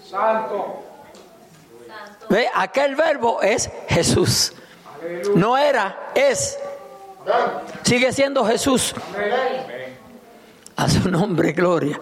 [0.08, 0.82] Santo.
[2.28, 2.48] ¿Ve?
[2.54, 4.52] Aquel verbo es Jesús.
[5.34, 6.58] No era, es.
[7.82, 8.94] Sigue siendo Jesús.
[10.76, 12.00] A su nombre, gloria.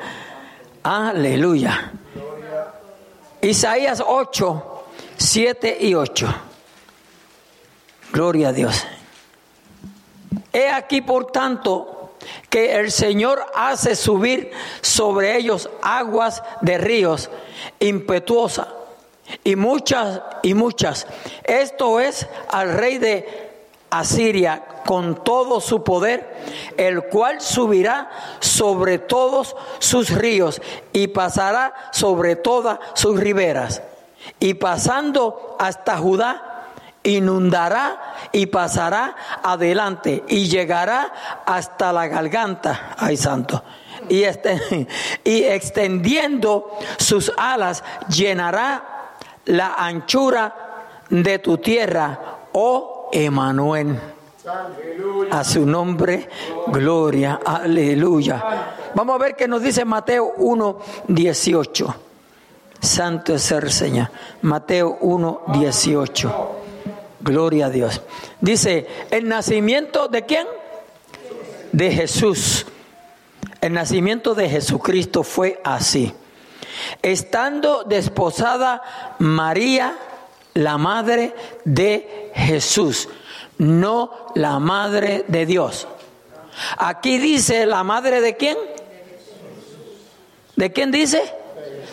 [0.82, 1.92] Aleluya.
[3.40, 4.84] Isaías 8,
[5.16, 6.34] 7 y 8.
[8.12, 8.86] Gloria a Dios.
[10.52, 12.14] He aquí, por tanto,
[12.50, 17.30] que el Señor hace subir sobre ellos aguas de ríos
[17.78, 18.68] impetuosas
[19.44, 21.06] y muchas y muchas.
[21.44, 23.48] Esto es al rey de
[23.90, 26.36] Asiria con todo su poder,
[26.76, 28.10] el cual subirá
[28.40, 30.60] sobre todos sus ríos
[30.92, 33.82] y pasará sobre todas sus riberas.
[34.40, 36.66] Y pasando hasta Judá,
[37.02, 41.12] inundará y pasará adelante y llegará
[41.46, 43.62] hasta la garganta, ay santo,
[44.08, 44.86] y, este,
[45.24, 48.97] y extendiendo sus alas llenará
[49.48, 50.54] la anchura
[51.10, 53.98] de tu tierra, oh Emanuel.
[55.30, 56.28] A su nombre,
[56.68, 58.42] gloria, aleluya.
[58.94, 61.94] Vamos a ver qué nos dice Mateo 1, 18.
[62.80, 64.08] Santo es el Señor.
[64.42, 66.50] Mateo 1, 18.
[67.20, 68.00] Gloria a Dios.
[68.40, 70.46] Dice, el nacimiento de quién?
[71.72, 72.66] De Jesús.
[73.60, 76.14] El nacimiento de Jesucristo fue así.
[77.02, 78.82] Estando desposada
[79.18, 79.96] María,
[80.54, 83.08] la madre de Jesús,
[83.58, 85.86] no la madre de Dios.
[86.76, 88.56] Aquí dice la madre de quién?
[90.56, 91.22] ¿De quién dice?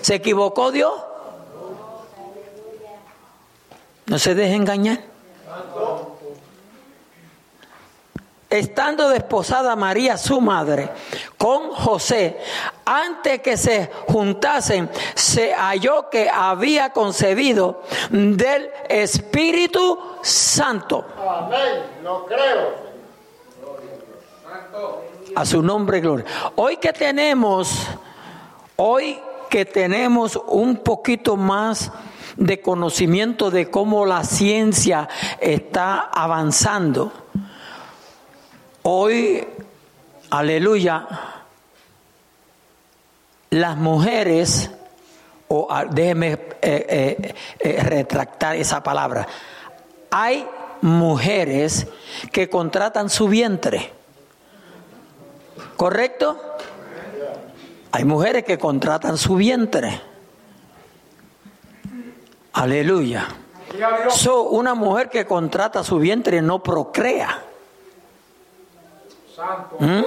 [0.01, 0.93] ¿Se equivocó Dios?
[4.07, 5.15] No se deje engañar
[8.59, 10.89] estando desposada María, su madre,
[11.37, 12.37] con José,
[12.85, 21.05] antes que se juntasen, se halló que había concebido del Espíritu Santo.
[21.27, 22.85] Amén, lo creo.
[25.35, 26.25] A su nombre, gloria.
[26.55, 27.87] Hoy que tenemos,
[28.77, 31.91] hoy que tenemos un poquito más
[32.37, 35.07] de conocimiento de cómo la ciencia
[35.39, 37.11] está avanzando.
[38.87, 39.43] Hoy,
[40.29, 41.07] aleluya,
[43.49, 44.69] las mujeres,
[45.47, 49.27] o déjeme eh, eh, eh, retractar esa palabra,
[50.11, 50.47] hay
[50.81, 51.87] mujeres
[52.31, 53.91] que contratan su vientre.
[55.77, 56.39] ¿Correcto?
[57.91, 59.99] Hay mujeres que contratan su vientre.
[62.53, 63.29] Aleluya.
[64.09, 67.45] So, una mujer que contrata su vientre no procrea.
[69.79, 70.03] ¿Mm?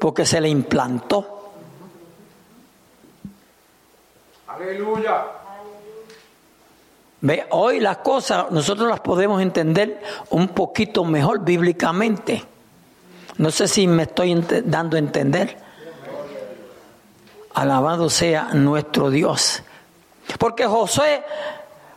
[0.00, 1.52] Porque se le implantó.
[4.46, 5.24] Aleluya.
[7.20, 10.00] Ve, hoy las cosas nosotros las podemos entender
[10.30, 12.44] un poquito mejor bíblicamente.
[13.38, 15.56] No sé si me estoy dando a entender.
[17.54, 19.62] Alabado sea nuestro Dios.
[20.38, 21.24] Porque José,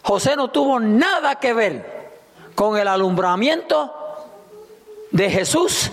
[0.03, 2.11] José no tuvo nada que ver
[2.55, 4.00] con el alumbramiento
[5.11, 5.91] de Jesús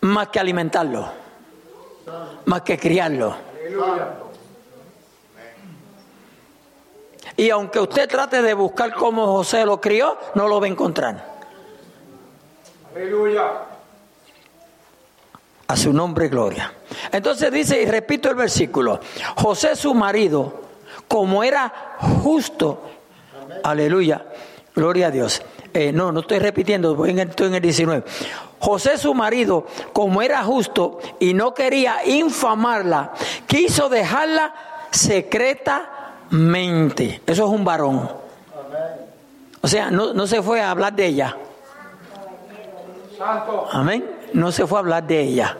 [0.00, 1.08] más que alimentarlo,
[2.44, 3.36] más que criarlo.
[7.36, 11.36] Y aunque usted trate de buscar cómo José lo crió, no lo va a encontrar.
[12.94, 13.44] Aleluya.
[15.68, 16.72] A su nombre, gloria.
[17.12, 19.00] Entonces dice, y repito el versículo,
[19.36, 20.62] José su marido,
[21.08, 22.82] como era justo,
[23.62, 24.24] aleluya,
[24.74, 25.42] gloria a Dios.
[25.76, 28.02] Eh, no, no estoy repitiendo, estoy en el 19.
[28.60, 33.12] José su marido, como era justo y no quería infamarla,
[33.46, 34.54] quiso dejarla
[34.90, 37.20] secretamente.
[37.26, 38.10] Eso es un varón.
[39.60, 41.36] O sea, no, no se fue a hablar de ella.
[43.70, 44.10] Amén.
[44.32, 45.58] No se fue a hablar de ella.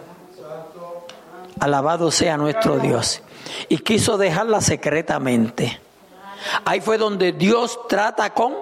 [1.60, 3.20] Alabado sea nuestro Dios.
[3.68, 5.78] Y quiso dejarla secretamente.
[6.64, 8.54] Ahí fue donde Dios trata con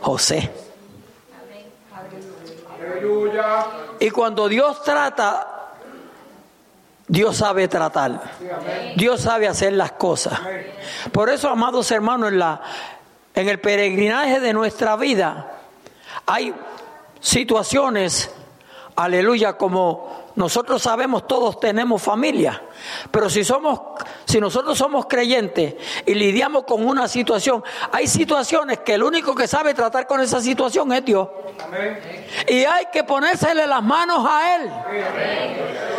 [0.00, 0.50] José.
[4.00, 5.58] Y cuando Dios trata,
[7.06, 8.20] Dios sabe tratar.
[8.96, 10.38] Dios sabe hacer las cosas.
[11.12, 12.60] Por eso, amados hermanos, en, la,
[13.34, 15.54] en el peregrinaje de nuestra vida
[16.26, 16.54] hay
[17.20, 18.30] situaciones,
[18.96, 22.62] aleluya, como nosotros sabemos, todos tenemos familia,
[23.10, 23.80] pero si somos,
[24.24, 25.74] si nosotros somos creyentes
[26.06, 30.40] y lidiamos con una situación, hay situaciones que el único que sabe tratar con esa
[30.40, 31.26] situación es Dios.
[32.46, 34.70] Y hay que ponérsele las manos a Él.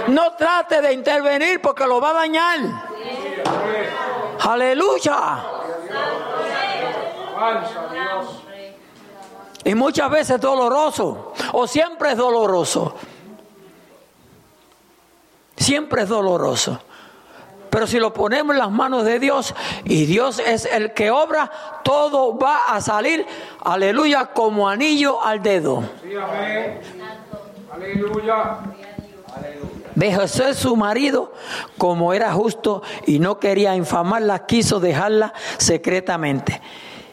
[0.07, 2.59] No trate de intervenir porque lo va a dañar.
[4.39, 5.43] Aleluya.
[9.65, 12.95] Y muchas veces es doloroso, o siempre es doloroso.
[15.59, 16.79] Siempre es doloroso.
[17.69, 19.53] Pero si lo ponemos en las manos de Dios
[19.85, 21.51] y Dios es el que obra,
[21.83, 23.25] todo va a salir,
[23.63, 25.83] aleluya, como anillo al dedo.
[26.01, 26.79] Sí, amén.
[27.71, 28.59] Aleluya.
[29.93, 31.33] Ve José su marido,
[31.77, 36.61] como era justo y no quería infamarla, quiso dejarla secretamente.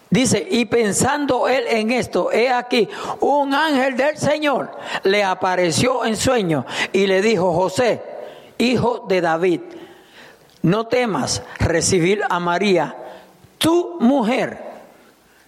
[0.09, 2.89] Dice, y pensando él en esto, he aquí,
[3.21, 4.71] un ángel del Señor
[5.03, 8.16] le apareció en sueño y le dijo, José,
[8.59, 9.61] hijo de David,
[10.63, 12.97] no temas recibir a María,
[13.59, 14.65] tu mujer.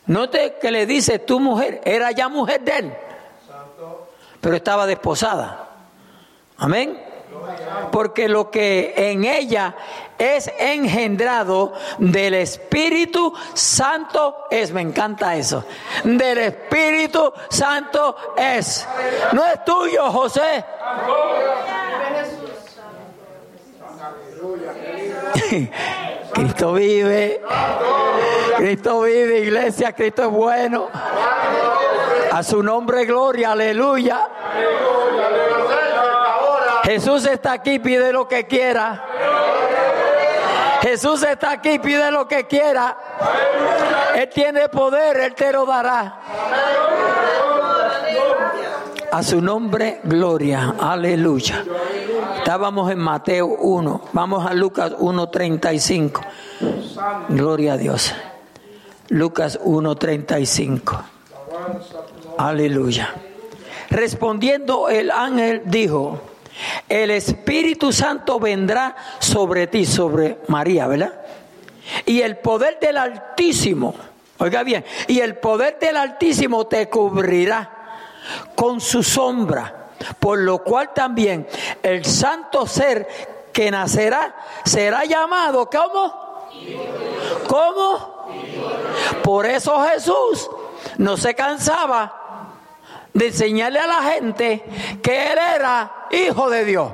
[0.07, 2.93] Note que le dice tu mujer, era ya mujer de él,
[4.41, 5.69] pero estaba desposada.
[6.57, 6.99] Amén.
[7.93, 9.75] Porque lo que en ella
[10.19, 15.65] es engendrado del Espíritu Santo es, me encanta eso,
[16.05, 18.87] del Espíritu Santo es.
[19.33, 20.65] No es tuyo, José.
[26.33, 27.41] Cristo vive.
[28.57, 29.93] Cristo vive, iglesia.
[29.93, 30.89] Cristo es bueno.
[32.33, 33.53] A su nombre, gloria.
[33.53, 34.29] Aleluya.
[36.85, 39.05] Jesús está aquí, pide lo que quiera.
[40.81, 42.97] Jesús está aquí, pide lo que quiera.
[44.15, 46.21] Él tiene poder, Él te lo dará.
[49.11, 50.75] A su nombre, gloria.
[50.81, 51.65] Aleluya.
[52.49, 54.09] Estábamos en Mateo 1.
[54.15, 56.19] Vamos a Lucas 1.35.
[57.29, 58.15] Gloria a Dios.
[59.11, 61.03] Lucas 1.35.
[62.39, 63.13] Aleluya.
[63.91, 66.23] Respondiendo el ángel dijo,
[66.89, 71.21] el Espíritu Santo vendrá sobre ti, sobre María, ¿verdad?
[72.07, 73.95] Y el poder del Altísimo,
[74.39, 77.71] oiga bien, y el poder del Altísimo te cubrirá
[78.55, 79.78] con su sombra.
[80.19, 81.47] Por lo cual también
[81.83, 83.09] el santo ser
[83.53, 86.49] que nacerá será llamado, ¿cómo?
[87.49, 88.29] ¿Cómo?
[89.23, 90.51] Por eso Jesús
[90.99, 92.19] no se cansaba
[93.13, 94.65] de enseñarle a la gente
[95.03, 96.93] que él era hijo de Dios.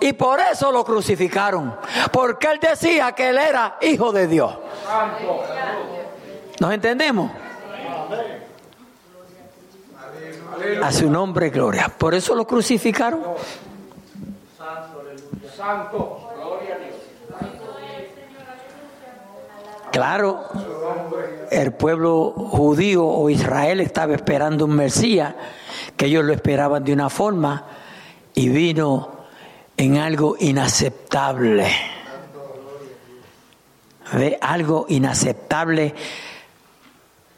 [0.00, 1.76] Y por eso lo crucificaron.
[2.12, 4.52] Porque él decía que él era hijo de Dios.
[6.60, 7.30] ¿Nos entendemos?
[8.10, 8.51] Aleluya.
[10.82, 11.88] A su nombre, gloria.
[11.88, 13.20] Por eso lo crucificaron.
[15.56, 16.28] Santo.
[19.92, 20.48] Claro,
[21.50, 25.34] el pueblo judío o Israel estaba esperando un Mesías,
[25.98, 27.66] que ellos lo esperaban de una forma,
[28.34, 29.10] y vino
[29.76, 31.66] en algo inaceptable.
[34.14, 34.38] ¿Ve?
[34.40, 35.94] Algo inaceptable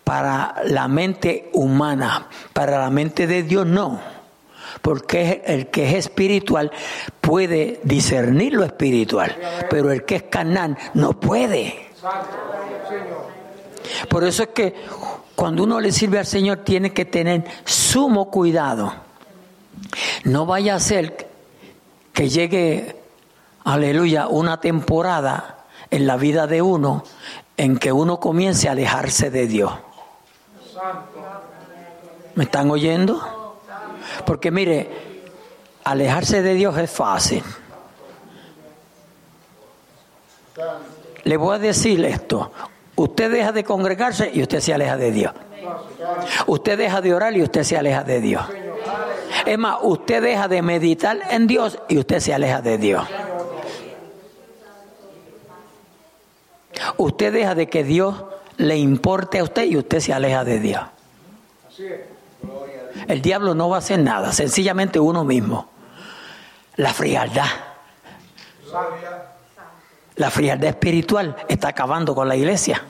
[0.05, 4.00] para la mente humana, para la mente de Dios no.
[4.82, 6.70] Porque el que es espiritual
[7.20, 9.34] puede discernir lo espiritual,
[9.70, 11.88] pero el que es carnal no puede.
[14.09, 14.74] Por eso es que
[15.34, 18.92] cuando uno le sirve al Señor tiene que tener sumo cuidado.
[20.24, 21.28] No vaya a ser
[22.12, 22.96] que llegue,
[23.64, 27.05] aleluya, una temporada en la vida de uno
[27.57, 29.72] en que uno comience a alejarse de Dios.
[32.35, 33.61] ¿Me están oyendo?
[34.26, 34.89] Porque mire,
[35.85, 37.43] alejarse de Dios es fácil.
[41.24, 42.51] Le voy a decir esto.
[42.97, 45.32] Usted deja de congregarse y usted se aleja de Dios.
[46.47, 48.45] Usted deja de orar y usted se aleja de Dios.
[49.47, 53.07] Es más, usted deja de meditar en Dios y usted se aleja de Dios.
[56.97, 58.24] Usted deja de que Dios
[58.57, 60.82] le importe a usted y usted se aleja de Dios.
[61.68, 62.00] Así es.
[63.09, 65.68] El diablo no va a hacer nada, sencillamente uno mismo.
[66.76, 67.46] La frialdad,
[70.16, 72.82] la frialdad espiritual está acabando con la iglesia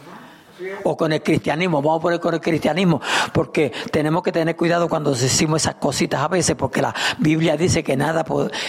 [0.84, 1.82] o con el cristianismo.
[1.82, 3.00] Vamos a poner con el cristianismo
[3.32, 7.82] porque tenemos que tener cuidado cuando decimos esas cositas a veces porque la Biblia dice
[7.82, 8.24] que nada,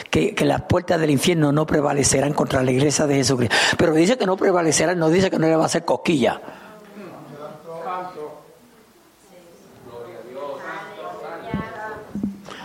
[0.09, 3.55] que las puertas del infierno no prevalecerán contra la iglesia de Jesucristo.
[3.77, 6.41] Pero dice que no prevalecerán, no dice que no le va a hacer cosquilla.
[7.85, 8.43] Santo.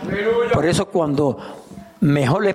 [0.53, 1.37] Por eso cuando
[2.01, 2.47] mejor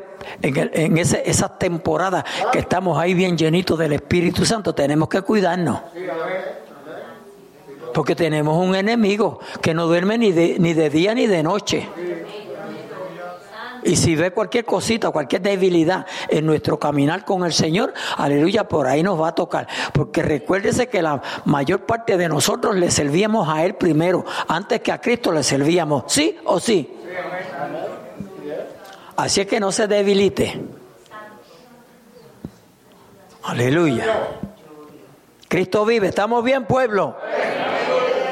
[0.43, 5.09] en, el- en ese- esas temporadas que estamos ahí bien llenitos del Espíritu Santo, tenemos
[5.09, 5.81] que cuidarnos.
[7.95, 11.89] Porque tenemos un enemigo que no duerme ni de, ni de día ni de noche.
[13.85, 18.89] Y si ve cualquier cosita, cualquier debilidad en nuestro caminar con el Señor, aleluya, por
[18.89, 19.69] ahí nos va a tocar.
[19.93, 24.91] Porque recuérdese que la mayor parte de nosotros le servíamos a Él primero, antes que
[24.91, 26.03] a Cristo le servíamos.
[26.09, 26.96] ¿Sí o sí?
[29.17, 30.61] Así es que no se debilite.
[33.45, 34.05] Aleluya.
[35.49, 36.09] Cristo vive.
[36.09, 37.17] ¿Estamos bien, pueblo?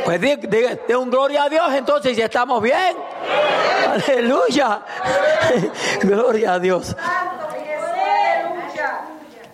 [0.04, 2.96] Pues di- de un gloria a Dios entonces, si estamos bien.
[4.06, 4.82] Aleluya.
[6.02, 6.94] gloria a Dios.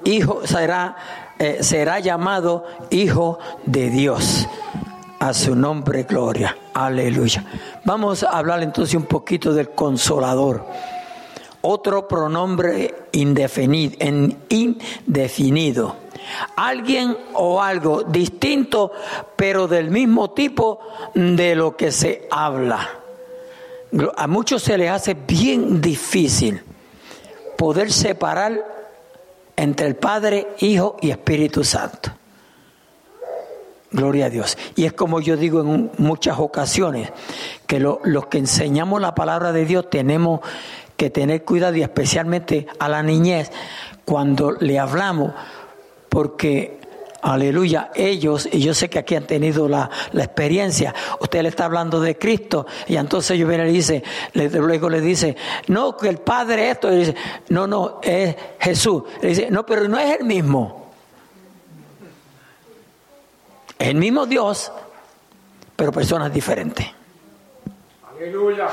[0.05, 0.97] Hijo será,
[1.39, 4.49] eh, será llamado Hijo de Dios.
[5.21, 6.57] A su nombre, gloria.
[6.73, 7.45] Aleluya.
[7.85, 10.65] Vamos a hablar entonces un poquito del consolador.
[11.63, 15.97] Otro pronombre indefinido, en- indefinido.
[16.57, 18.93] Alguien o algo distinto,
[19.37, 20.81] pero del mismo tipo
[21.15, 22.89] de lo que se habla.
[24.17, 26.63] A muchos se les hace bien difícil
[27.59, 28.65] poder separar
[29.57, 32.11] entre el Padre, Hijo y Espíritu Santo.
[33.93, 34.57] Gloria a Dios.
[34.77, 37.11] Y es como yo digo en muchas ocasiones,
[37.67, 40.41] que lo- los que enseñamos la palabra de Dios tenemos
[41.01, 43.51] que tener cuidado y especialmente a la niñez
[44.05, 45.33] cuando le hablamos,
[46.11, 46.79] porque,
[47.23, 51.65] aleluya, ellos, y yo sé que aquí han tenido la, la experiencia, usted le está
[51.65, 54.03] hablando de Cristo y entonces yo viene y le dice,
[54.35, 55.37] luego le dice,
[55.69, 57.15] no, que el Padre esto, dice,
[57.49, 59.05] no, no, es Jesús.
[59.23, 60.91] Le dice, no, pero no es el mismo.
[63.79, 64.71] El mismo Dios,
[65.77, 66.87] pero personas diferentes.
[68.07, 68.69] Aleluya.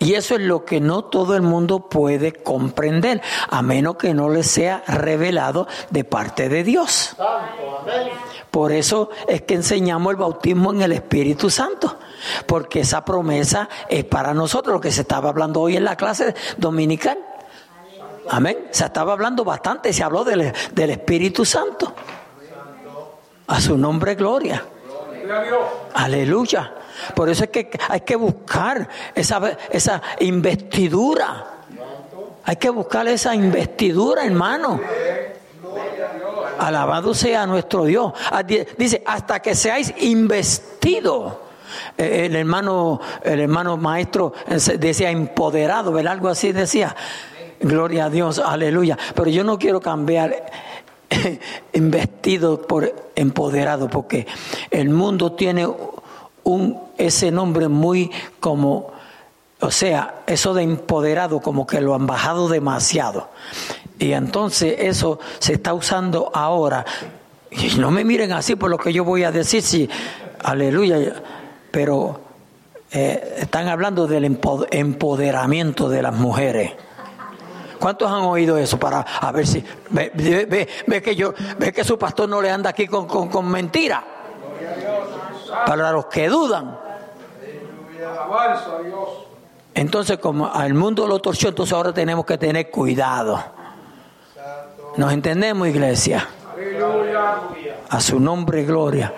[0.00, 3.20] Y eso es lo que no todo el mundo puede comprender,
[3.50, 7.14] a menos que no les sea revelado de parte de Dios.
[8.50, 11.98] Por eso es que enseñamos el bautismo en el Espíritu Santo,
[12.46, 16.34] porque esa promesa es para nosotros, lo que se estaba hablando hoy en la clase
[16.56, 17.18] dominical.
[18.30, 18.68] Amén.
[18.70, 21.92] Se estaba hablando bastante, se habló del, del Espíritu Santo.
[23.48, 24.64] A su nombre, gloria.
[25.92, 26.72] Aleluya.
[27.14, 31.46] Por eso es que hay que buscar esa, esa investidura.
[32.44, 34.80] Hay que buscar esa investidura, hermano.
[36.58, 38.12] Alabado sea nuestro Dios.
[38.30, 41.34] Ah, dice, hasta que seáis investidos.
[41.96, 44.32] Eh, el hermano, el hermano maestro
[44.78, 45.96] decía empoderado.
[45.96, 46.94] Algo así decía.
[47.60, 48.96] Gloria a Dios, aleluya.
[49.14, 50.46] Pero yo no quiero cambiar
[51.74, 54.26] investido por empoderado, porque
[54.70, 55.68] el mundo tiene
[56.44, 58.10] un, ese nombre muy
[58.40, 58.92] como,
[59.60, 63.28] o sea, eso de empoderado como que lo han bajado demasiado.
[63.98, 66.84] Y entonces eso se está usando ahora.
[67.50, 69.88] Y no me miren así por lo que yo voy a decir, sí,
[70.42, 71.22] aleluya,
[71.70, 72.20] pero
[72.92, 76.72] eh, están hablando del empoderamiento de las mujeres.
[77.78, 78.78] ¿Cuántos han oído eso?
[78.78, 82.70] Para a ver si ve, ve, que yo ve que su pastor no le anda
[82.70, 84.04] aquí con, con, con mentira.
[85.66, 86.78] Para los que dudan.
[89.74, 93.42] Entonces, como al mundo lo torció, entonces ahora tenemos que tener cuidado.
[94.96, 96.28] ¿Nos entendemos, iglesia?
[97.88, 99.12] A su nombre, gloria.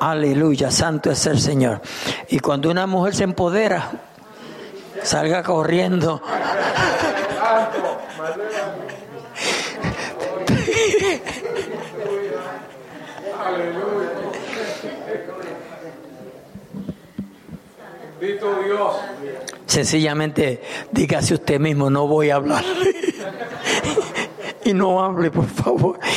[0.00, 1.80] Aleluya, santo es el Señor.
[2.28, 3.90] Y cuando una mujer se empodera,
[5.02, 6.20] salga corriendo.
[18.22, 18.96] Dios.
[19.66, 20.62] Sencillamente
[20.92, 22.64] dígase usted mismo, no voy a hablar.
[24.64, 25.98] y no hable, por favor.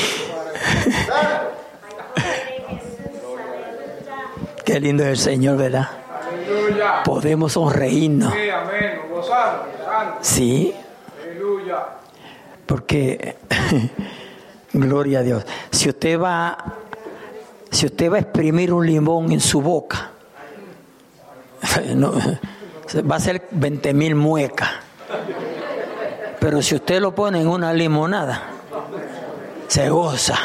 [4.63, 5.89] Qué lindo es el Señor, ¿verdad?
[7.03, 8.31] Podemos sonreírnos.
[10.21, 10.75] Sí.
[12.65, 13.35] Porque,
[14.73, 16.75] gloria a Dios, si usted va,
[17.71, 20.11] si usted va a exprimir un limón en su boca,
[23.09, 24.69] va a ser 20 mil muecas.
[26.39, 28.43] Pero si usted lo pone en una limonada,
[29.67, 30.37] se goza.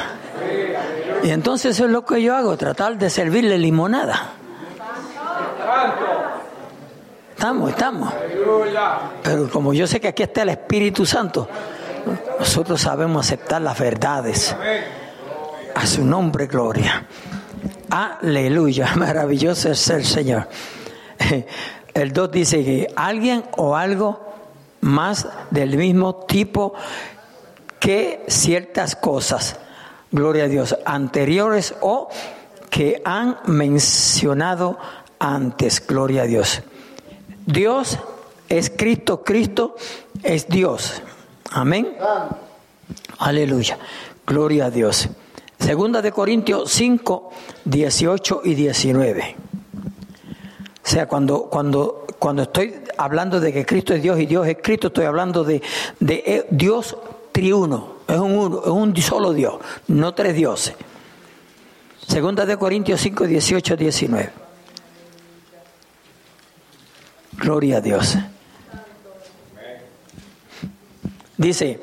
[1.22, 4.32] Y entonces eso es lo que yo hago, tratar de servirle limonada.
[7.32, 8.12] Estamos, estamos.
[9.22, 11.48] Pero como yo sé que aquí está el Espíritu Santo,
[12.38, 14.54] nosotros sabemos aceptar las verdades.
[15.74, 17.06] A su nombre, gloria.
[17.90, 20.48] Aleluya, maravilloso es el Señor.
[21.94, 24.20] El 2 dice que alguien o algo
[24.80, 26.74] más del mismo tipo
[27.78, 29.56] que ciertas cosas,
[30.12, 32.08] gloria a Dios, anteriores o
[32.68, 34.78] que han mencionado
[35.18, 36.62] antes, gloria a Dios.
[37.46, 37.98] Dios
[38.48, 39.76] es Cristo, Cristo
[40.22, 41.02] es Dios.
[41.50, 41.96] Amén.
[43.18, 43.78] Aleluya.
[44.26, 45.08] Gloria a Dios.
[45.58, 47.30] Segunda de Corintios 5,
[47.64, 49.36] 18 y 19.
[50.90, 54.56] O sea, cuando, cuando, cuando estoy hablando de que Cristo es Dios y Dios es
[54.60, 55.62] Cristo, estoy hablando de,
[56.00, 56.96] de eh, Dios
[57.30, 57.98] triuno.
[58.08, 59.54] Es un, uno, es un solo Dios,
[59.86, 60.74] no tres dioses.
[62.08, 64.30] Segunda de Corintios 5, 18, 19.
[67.34, 68.18] Gloria a Dios.
[71.36, 71.80] Dice,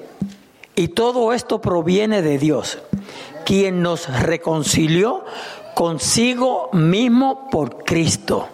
[0.75, 2.79] y todo esto proviene de Dios,
[3.45, 5.23] quien nos reconcilió
[5.75, 8.49] consigo mismo por Cristo.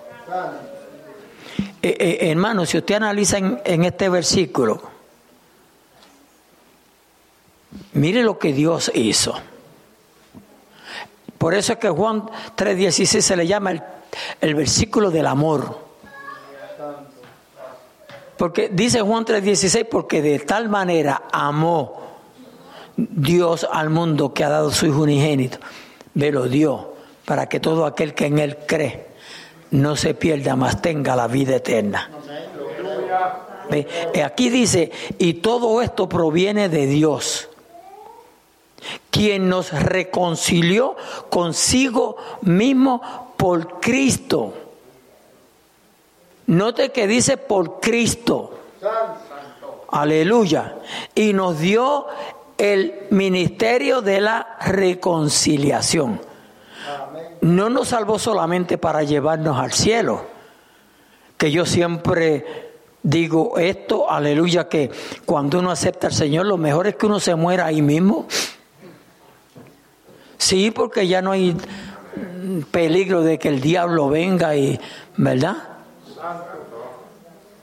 [1.82, 4.82] Eh, eh, hermano, si usted analiza en, este versículo,
[7.94, 9.36] mire lo que Dios hizo.
[11.38, 12.24] Por eso es que Juan
[12.56, 13.84] 3:16 se le llama el,
[14.40, 15.78] el versículo del amor.
[18.38, 22.02] Porque dice Juan 3:16, porque de tal manera amó
[22.96, 25.58] Dios al mundo que ha dado su Hijo unigénito.
[26.14, 26.94] Me lo dio
[27.26, 29.13] para que todo aquel que en Él cree
[29.74, 32.10] no se pierda, más tenga la vida eterna.
[34.24, 37.50] Aquí dice, y todo esto proviene de Dios,
[39.10, 40.96] quien nos reconcilió
[41.30, 44.54] consigo mismo por Cristo
[46.48, 48.60] Note que dice por Cristo.
[49.90, 50.76] Aleluya.
[51.16, 52.08] Y nos dio
[52.58, 56.20] el ministerio de la reconciliación.
[57.44, 60.26] No nos salvó solamente para llevarnos al cielo,
[61.38, 62.72] que yo siempre
[63.04, 64.90] digo esto, aleluya, que
[65.26, 68.28] cuando uno acepta al Señor, lo mejor es que uno se muera ahí mismo.
[70.38, 71.54] Sí, porque ya no hay
[72.72, 74.80] peligro de que el diablo venga y,
[75.18, 75.58] ¿verdad?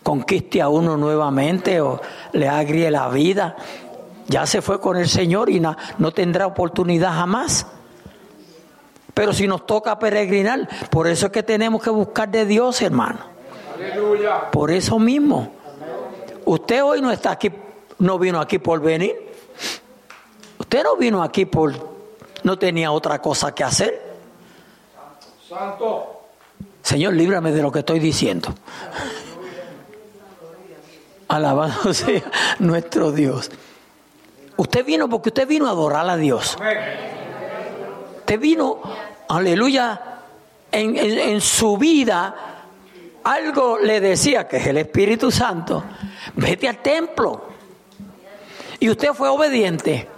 [0.03, 2.03] conquiste a uno nuevamente o
[2.33, 3.57] le agrie la vida.
[4.29, 7.67] Ya se fue con el Señor y no tendrá oportunidad jamás.
[9.21, 13.19] Pero si nos toca peregrinar, por eso es que tenemos que buscar de Dios, hermano.
[13.75, 14.51] Aleluya.
[14.51, 15.53] Por eso mismo.
[16.47, 17.53] Usted hoy no está aquí,
[17.99, 19.15] no vino aquí por venir.
[20.59, 21.75] Usted no vino aquí por,
[22.45, 24.03] no tenía otra cosa que hacer.
[25.47, 26.23] Santo.
[26.83, 28.55] Señor, líbrame de lo que estoy diciendo.
[31.29, 32.23] Alabado sea
[32.59, 33.51] nuestro Dios.
[34.57, 36.57] Usted vino porque usted vino a adorar a Dios.
[38.31, 38.81] Usted vino,
[39.37, 40.01] aleluya,
[40.73, 42.35] en, en- su vida
[43.25, 45.85] algo le decía que es el Espíritu Santo.
[46.37, 47.45] Vete al templo.
[48.79, 50.09] Y usted fue obediente.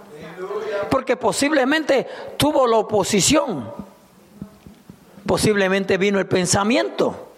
[0.89, 2.07] Porque posiblemente
[2.37, 3.69] tuvo la oposición.
[5.25, 7.33] Posiblemente vino el pensamiento.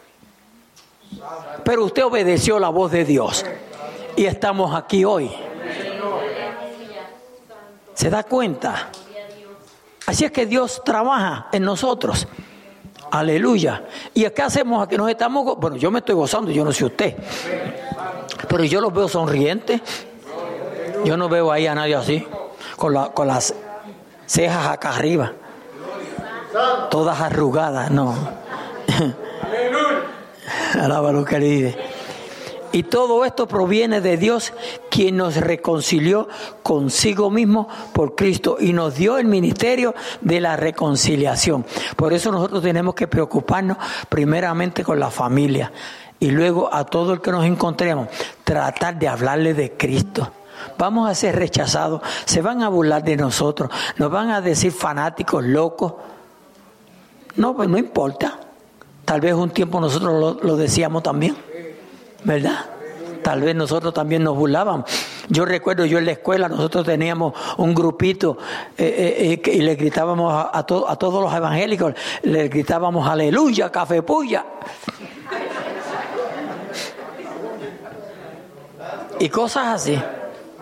[1.64, 3.44] Pero usted obedeció la voz de Dios.
[4.16, 5.32] Y estamos aquí hoy.
[7.96, 8.90] ¿Se da cuenta?
[10.06, 12.28] Así es que Dios trabaja en nosotros.
[13.12, 13.84] Aleluya.
[14.14, 14.97] ¿Y qué hacemos aquí?
[14.97, 17.16] Nos estamos, bueno, yo me estoy gozando, yo no sé usted.
[18.47, 19.82] Pero yo los veo sonrientes.
[21.06, 22.28] Yo no veo ahí a nadie así,
[22.78, 23.53] con, con las
[24.26, 25.34] cejas acá arriba,
[26.89, 28.16] todas arrugadas, no.
[30.82, 31.78] Alaba lo que dice.
[32.76, 34.52] Y todo esto proviene de Dios,
[34.92, 36.28] quien nos reconcilió
[36.62, 41.66] consigo mismo por Cristo y nos dio el ministerio de la reconciliación.
[41.96, 43.78] Por eso nosotros tenemos que preocuparnos
[44.10, 45.72] primeramente con la familia
[46.20, 48.10] y luego a todo el que nos encontremos,
[48.44, 50.30] tratar de hablarle de Cristo.
[50.78, 55.46] Vamos a ser rechazados, se van a burlar de nosotros, nos van a decir fanáticos,
[55.46, 55.94] locos.
[57.38, 58.38] No, pues no importa.
[59.06, 61.38] Tal vez un tiempo nosotros lo, lo decíamos también,
[62.26, 62.66] ¿verdad?
[63.24, 64.86] Tal vez nosotros también nos burlábamos.
[65.30, 68.38] Yo recuerdo, yo en la escuela, nosotros teníamos un grupito
[68.78, 68.86] eh,
[69.18, 73.72] eh, eh, y le gritábamos a, a to- a todos los evangélicos, le gritábamos aleluya,
[73.72, 74.46] café puya.
[79.20, 80.00] Y cosas así.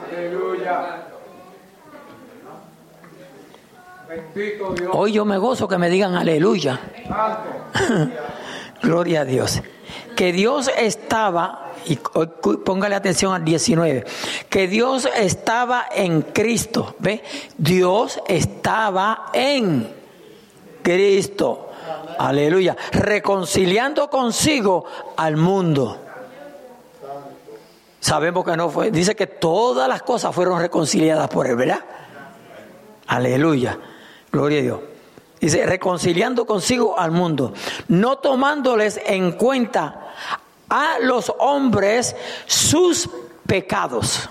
[0.07, 1.07] Aleluya.
[4.93, 6.79] Hoy yo me gozo que me digan aleluya.
[8.81, 9.61] Gloria a Dios.
[10.15, 14.05] Que Dios estaba, y póngale atención al 19,
[14.49, 16.95] que Dios estaba en Cristo.
[16.99, 17.23] ¿Ve?
[17.57, 19.91] Dios estaba en
[20.81, 21.71] Cristo.
[22.19, 22.75] Aleluya.
[22.91, 24.85] Reconciliando consigo
[25.17, 25.99] al mundo.
[27.99, 28.91] Sabemos que no fue.
[28.91, 31.79] Dice que todas las cosas fueron reconciliadas por él, ¿verdad?
[33.07, 33.79] Aleluya.
[34.31, 34.79] Gloria a Dios.
[35.43, 37.51] Dice, reconciliando consigo al mundo,
[37.89, 40.13] no tomándoles en cuenta
[40.69, 42.15] a los hombres
[42.45, 43.09] sus
[43.45, 44.29] pecados.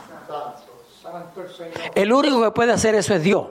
[1.95, 3.47] El único que puede hacer eso es Dios.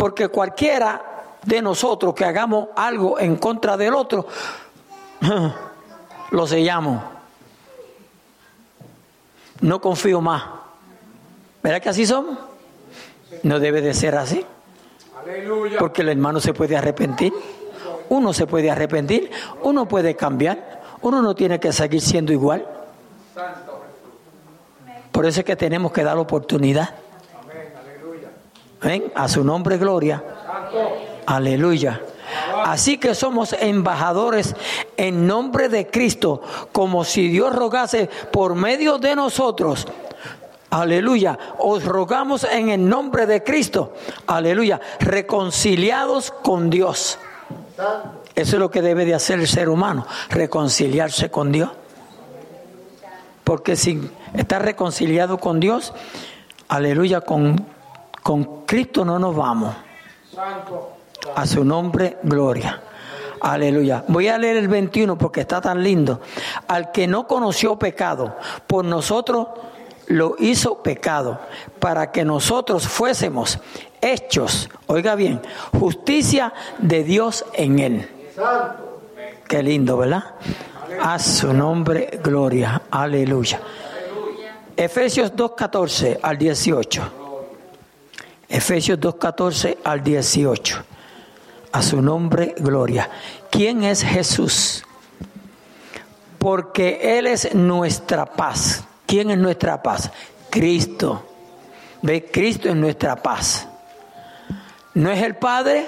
[0.00, 4.26] Porque cualquiera de nosotros que hagamos algo en contra del otro,
[6.32, 7.04] lo sellamos.
[9.60, 10.42] No confío más.
[11.62, 12.36] ¿Verdad que así somos?
[13.44, 14.44] No debe de ser así.
[15.78, 17.32] Porque el hermano se puede arrepentir.
[18.08, 19.30] Uno se puede arrepentir.
[19.62, 20.80] Uno puede cambiar.
[21.02, 22.66] Uno no tiene que seguir siendo igual.
[25.12, 26.90] Por eso es que tenemos que dar oportunidad.
[28.82, 29.12] ¿Ven?
[29.14, 30.22] A su nombre, gloria.
[31.26, 32.00] Aleluya.
[32.64, 34.54] Así que somos embajadores
[34.96, 39.86] en nombre de Cristo, como si Dios rogase por medio de nosotros.
[40.70, 41.38] Aleluya.
[41.58, 43.92] Os rogamos en el nombre de Cristo.
[44.26, 44.80] Aleluya.
[45.00, 47.18] Reconciliados con Dios.
[48.34, 51.70] Eso es lo que debe de hacer el ser humano, reconciliarse con Dios.
[53.42, 55.92] Porque si está reconciliado con Dios,
[56.68, 57.66] aleluya, con,
[58.22, 59.74] con Cristo no nos vamos.
[61.34, 62.80] A su nombre, gloria.
[63.40, 64.04] Aleluya.
[64.06, 66.20] Voy a leer el 21 porque está tan lindo.
[66.68, 69.48] Al que no conoció pecado, por nosotros
[70.10, 71.40] lo hizo pecado,
[71.78, 73.60] para que nosotros fuésemos
[74.00, 75.40] hechos, oiga bien,
[75.78, 78.08] justicia de Dios en él.
[79.46, 80.34] Qué lindo, ¿verdad?
[81.00, 82.82] A su nombre, gloria.
[82.90, 83.60] Aleluya.
[84.76, 87.02] Efesios 2.14 al 18.
[88.48, 90.84] Efesios 2.14 al 18.
[91.70, 93.08] A su nombre, gloria.
[93.48, 94.84] ¿Quién es Jesús?
[96.38, 98.84] Porque Él es nuestra paz.
[99.10, 100.08] ¿Quién es nuestra paz?
[100.50, 101.24] Cristo.
[102.00, 103.66] Ve, Cristo es nuestra paz.
[104.94, 105.84] No es el Padre,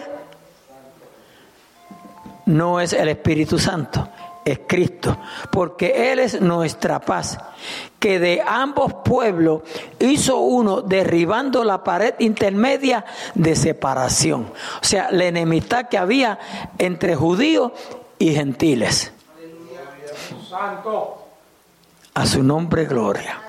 [2.47, 4.09] no es el Espíritu Santo,
[4.45, 5.17] es Cristo,
[5.53, 7.39] porque Él es nuestra paz,
[8.01, 9.63] que de ambos pueblos
[10.01, 13.05] hizo uno derribando la pared intermedia
[13.37, 16.41] de separación, o sea, la enemistad que había
[16.77, 17.71] entre judíos
[18.19, 19.13] y gentiles.
[20.51, 21.22] Santo.
[22.15, 23.41] A su nombre, gloria.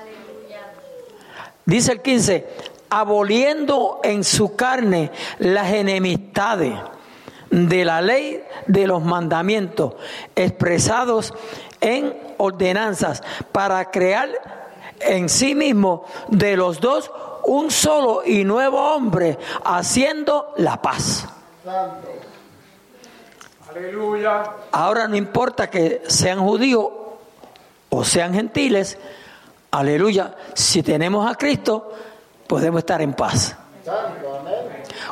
[1.66, 2.46] Dice el 15,
[2.90, 6.74] aboliendo en su carne las enemistades
[7.50, 9.94] de la ley de los mandamientos
[10.34, 11.32] expresados
[11.80, 14.28] en ordenanzas para crear
[15.00, 17.10] en sí mismo de los dos
[17.44, 21.26] un solo y nuevo hombre haciendo la paz.
[23.68, 24.44] Aleluya.
[24.72, 26.88] Ahora no importa que sean judíos
[27.94, 28.98] o sean gentiles,
[29.70, 31.92] aleluya, si tenemos a Cristo,
[32.46, 33.56] podemos estar en paz.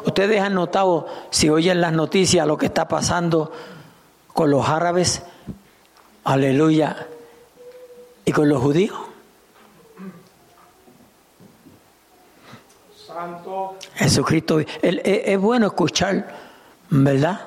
[0.05, 3.53] Ustedes han notado, si oyen las noticias, lo que está pasando
[4.33, 5.23] con los árabes,
[6.25, 7.07] aleluya,
[8.25, 8.99] y con los judíos.
[13.07, 13.77] Santo.
[13.95, 16.35] Jesucristo, es, es bueno escuchar,
[16.91, 17.41] ¿verdad?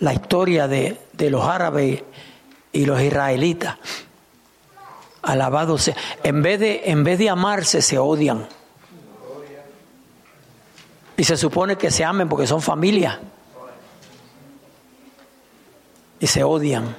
[0.00, 2.04] La historia de, de los árabes
[2.72, 3.78] y los israelitas.
[5.26, 5.94] Alabado sea.
[6.22, 8.46] En vez, de, en vez de amarse, se odian.
[11.16, 13.20] Y se supone que se amen porque son familia.
[16.20, 16.94] Y se odian.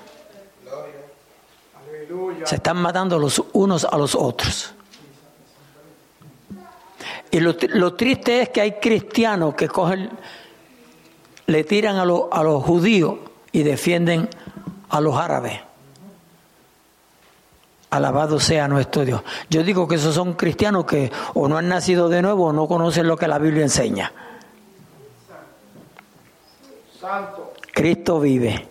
[2.46, 4.74] Se están matando los unos a los otros.
[7.32, 10.10] Y lo, lo triste es que hay cristianos que cogen,
[11.46, 13.16] le tiran a, lo- a los judíos
[13.52, 14.30] y defienden
[14.90, 15.60] a los árabes.
[17.90, 19.22] Alabado sea nuestro Dios.
[19.50, 22.68] Yo digo que esos son cristianos que o no han nacido de nuevo o no
[22.68, 24.12] conocen lo que la Biblia enseña.
[27.00, 27.54] Santo.
[27.74, 28.68] Cristo vive.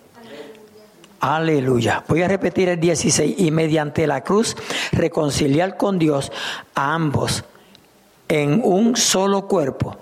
[1.21, 2.05] Aleluya.
[2.07, 3.37] Voy a repetir el 16.
[3.39, 4.57] Y mediante la cruz
[4.93, 6.31] reconciliar con Dios
[6.75, 7.45] a ambos
[8.29, 9.97] en un solo cuerpo,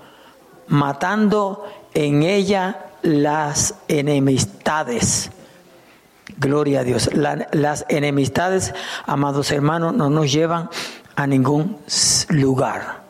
[0.69, 5.31] matando en ella las enemistades.
[6.37, 7.11] Gloria a Dios.
[7.15, 8.75] La- las enemistades,
[9.07, 10.69] amados hermanos, no nos llevan
[11.17, 11.79] a ningún
[12.31, 13.03] lugar.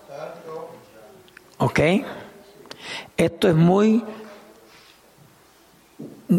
[1.59, 1.81] ¿Ok?
[3.17, 4.05] Esto es muy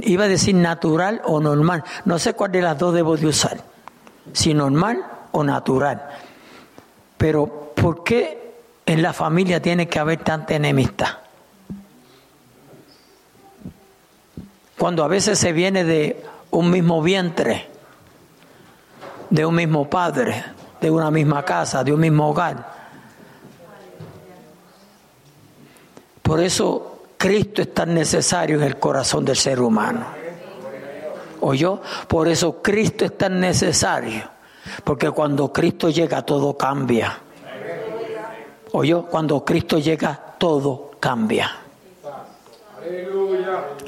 [0.01, 1.83] iba a decir natural o normal.
[2.03, 3.63] No sé cuál de las dos debo de usar.
[4.33, 6.07] Si normal o natural.
[7.17, 8.53] Pero ¿por qué
[8.86, 11.07] en la familia tiene que haber tanta enemistad?
[14.77, 16.21] Cuando a veces se viene de
[16.56, 17.68] un mismo vientre,
[19.30, 20.43] de un mismo padre,
[20.80, 22.74] de una misma casa, de un mismo hogar.
[26.22, 30.06] Por eso Cristo es tan necesario en el corazón del ser humano.
[31.41, 31.82] ¿Oyó?
[32.08, 34.24] Por eso Cristo es tan necesario.
[34.84, 37.20] Porque cuando Cristo llega todo cambia.
[38.72, 39.03] ¿Oyó?
[39.03, 41.51] Cuando Cristo llega todo cambia.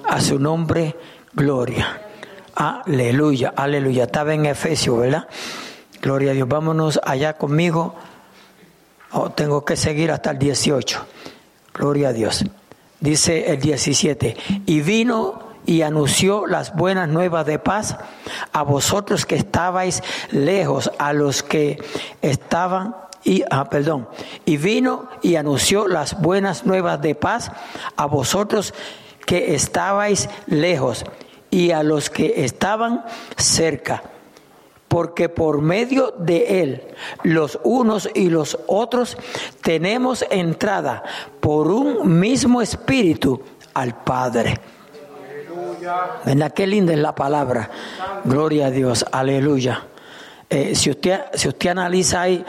[0.07, 0.95] A su nombre,
[1.33, 2.06] gloria.
[2.59, 4.05] Aleluya, aleluya.
[4.05, 5.27] Estaba en Efesios, ¿verdad?
[6.01, 6.47] Gloria a Dios.
[6.47, 7.93] Vámonos allá conmigo.
[9.11, 11.05] Oh, tengo que seguir hasta el 18.
[11.75, 12.43] Gloria a Dios.
[12.99, 14.35] Dice el 17.
[14.65, 17.95] Y vino y anunció las buenas nuevas de paz
[18.53, 20.01] a vosotros que estabais
[20.31, 21.77] lejos, a los que
[22.23, 24.09] estaban y ah, perdón,
[24.45, 27.51] y vino y anunció las buenas nuevas de paz
[27.97, 28.73] a vosotros
[29.27, 31.05] que estabais lejos
[31.57, 33.03] y a los que estaban
[33.35, 34.03] cerca,
[34.87, 36.83] porque por medio de él
[37.23, 39.17] los unos y los otros
[39.63, 41.01] tenemos entrada
[41.39, 43.41] por un mismo espíritu
[43.73, 44.59] al Padre.
[46.23, 46.53] ¿Verdad?
[46.53, 47.71] Qué linda es la palabra.
[48.23, 49.03] Gloria a Dios.
[49.11, 49.83] Aleluya.
[50.51, 52.45] Eh, si, usted, si usted analiza ahí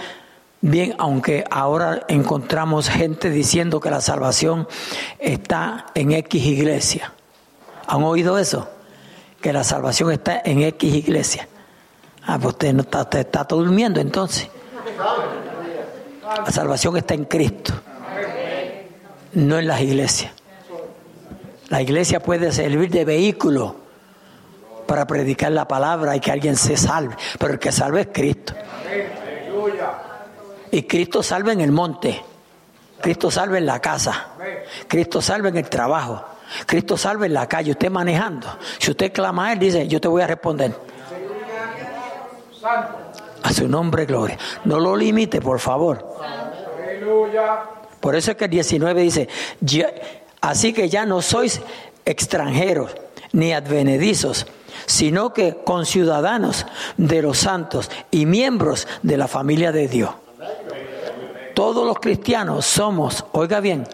[0.61, 4.69] bien, aunque ahora encontramos gente diciendo que la salvación
[5.19, 7.15] está en X iglesia.
[7.87, 8.69] ¿Han oído eso?
[9.41, 11.49] Que la salvación está en X iglesia.
[12.24, 14.49] Ah, pues usted no está, usted está durmiendo entonces.
[16.45, 17.72] La salvación está en Cristo,
[19.32, 20.32] no en las iglesias.
[21.68, 23.76] La iglesia puede servir de vehículo
[24.86, 28.55] para predicar la palabra y que alguien se salve, pero el que salve es Cristo.
[30.70, 32.22] Y Cristo salva en el monte,
[33.01, 34.28] Cristo salva en la casa,
[34.86, 36.24] Cristo salva en el trabajo,
[36.66, 38.46] Cristo salva en la calle, usted manejando.
[38.78, 40.74] Si usted clama a Él, dice, yo te voy a responder.
[43.42, 44.36] A su nombre, gloria.
[44.64, 46.16] No lo limite, por favor.
[48.01, 49.28] Por eso es que el 19 dice,
[49.61, 49.92] "Ya-
[50.40, 51.61] así que ya no sois
[52.05, 52.94] extranjeros
[53.32, 54.46] ni advenedizos,
[54.86, 60.11] sino que conciudadanos de los santos y miembros de la familia de Dios.
[61.55, 63.86] Todos los cristianos somos, oiga bien,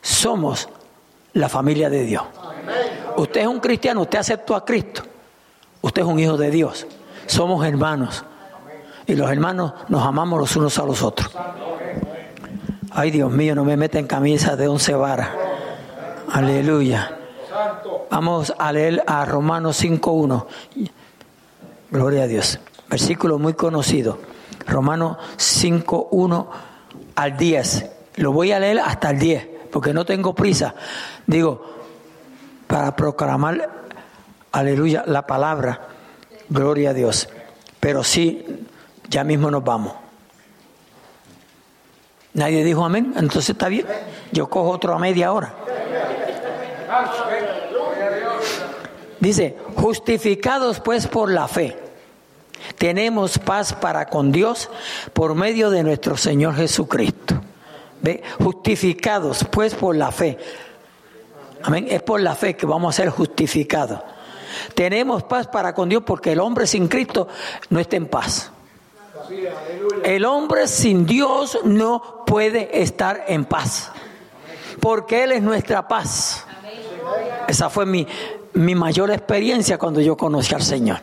[0.00, 0.68] somos
[1.36, 2.24] la familia de Dios.
[3.16, 5.02] Usted es un cristiano, usted aceptó a Cristo.
[5.82, 6.86] Usted es un hijo de Dios.
[7.26, 8.24] Somos hermanos.
[9.06, 11.30] Y los hermanos nos amamos los unos a los otros.
[12.90, 15.28] Ay, Dios mío, no me meten camisa de once varas.
[16.32, 17.18] Aleluya.
[18.10, 20.46] Vamos a leer a Romanos 5.1.
[21.90, 22.58] Gloria a Dios.
[22.88, 24.18] Versículo muy conocido.
[24.66, 26.46] Romanos 5.1
[27.14, 27.90] al 10.
[28.16, 30.74] Lo voy a leer hasta el 10, porque no tengo prisa.
[31.26, 31.62] Digo,
[32.66, 33.70] para proclamar,
[34.50, 35.88] aleluya, la palabra.
[36.48, 37.28] Gloria a Dios.
[37.78, 38.64] Pero sí,
[39.10, 39.92] ya mismo nos vamos.
[42.32, 43.84] Nadie dijo amén, entonces está bien.
[44.32, 45.52] Yo cojo otro a media hora.
[49.20, 51.76] Dice, justificados pues por la fe,
[52.78, 54.70] tenemos paz para con Dios
[55.12, 57.42] por medio de nuestro Señor Jesucristo.
[58.38, 60.38] Justificados pues por la fe.
[61.62, 61.86] Amén.
[61.90, 64.00] Es por la fe que vamos a ser justificados.
[64.74, 67.28] Tenemos paz para con Dios porque el hombre sin Cristo
[67.70, 68.52] no está en paz.
[70.04, 73.90] El hombre sin Dios no puede estar en paz.
[74.80, 76.44] Porque Él es nuestra paz.
[77.48, 78.06] Esa fue mi,
[78.54, 80.98] mi mayor experiencia cuando yo conocí al Señor.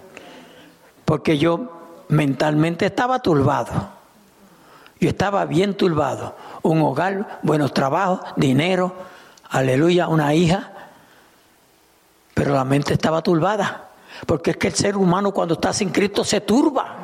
[1.05, 3.71] Porque yo mentalmente estaba turbado.
[4.99, 6.35] Yo estaba bien turbado.
[6.63, 8.93] Un hogar, buenos trabajos, dinero,
[9.49, 10.71] aleluya, una hija.
[12.33, 13.89] Pero la mente estaba turbada.
[14.25, 16.97] Porque es que el ser humano cuando está sin Cristo se turba.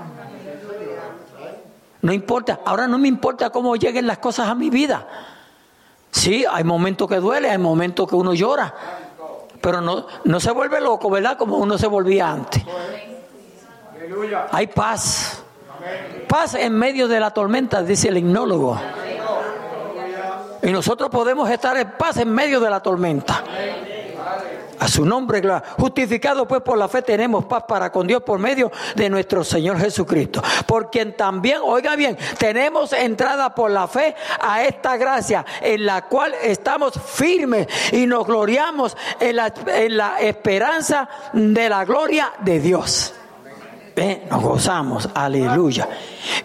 [2.01, 5.05] No importa, ahora no me importa cómo lleguen las cosas a mi vida.
[6.12, 8.74] Sí, hay momentos que duele, hay momentos que uno llora,
[9.62, 11.38] pero no, no se vuelve loco, ¿verdad?
[11.38, 12.64] Como uno se volvía antes.
[14.51, 15.43] Hay paz.
[16.28, 18.80] Paz en medio de la tormenta, dice el hipnólogo.
[20.62, 23.43] Y nosotros podemos estar en paz en medio de la tormenta.
[24.80, 25.41] A su nombre.
[25.78, 29.78] Justificado pues por la fe tenemos paz para con Dios por medio de nuestro Señor
[29.80, 30.41] Jesucristo.
[30.66, 36.03] Por quien también, oiga bien, tenemos entrada por la fe a esta gracia en la
[36.03, 42.60] cual estamos firmes y nos gloriamos en la, en la esperanza de la gloria de
[42.60, 43.14] Dios.
[43.97, 44.28] ¿Eh?
[44.30, 45.89] Nos gozamos, aleluya.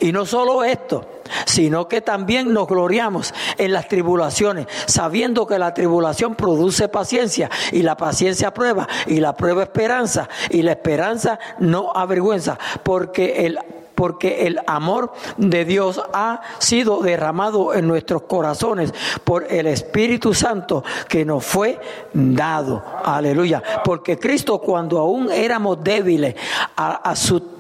[0.01, 1.14] Y no solo esto,
[1.47, 7.83] sino que también nos gloriamos en las tribulaciones, sabiendo que la tribulación produce paciencia y
[7.83, 13.59] la paciencia prueba y la prueba esperanza y la esperanza no avergüenza, porque el
[13.95, 20.83] porque el amor de Dios ha sido derramado en nuestros corazones por el Espíritu Santo
[21.09, 21.79] que nos fue
[22.13, 22.83] dado.
[23.05, 23.63] Aleluya.
[23.85, 26.35] Porque Cristo cuando aún éramos débiles
[26.77, 27.54] a, a su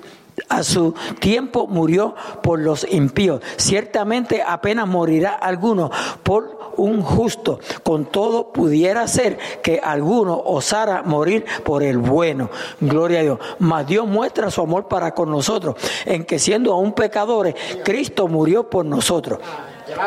[0.49, 3.41] a su tiempo murió por los impíos.
[3.57, 5.91] Ciertamente apenas morirá alguno
[6.23, 7.61] por un justo.
[7.83, 12.51] Con todo pudiera ser que alguno osara morir por el bueno.
[12.81, 13.39] Gloria a Dios.
[13.59, 18.69] Mas Dios muestra su amor para con nosotros en que siendo aún pecadores, Cristo murió
[18.69, 19.39] por nosotros.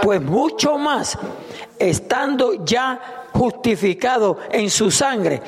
[0.01, 1.17] Pues mucho más,
[1.77, 5.41] estando ya justificado en su sangre,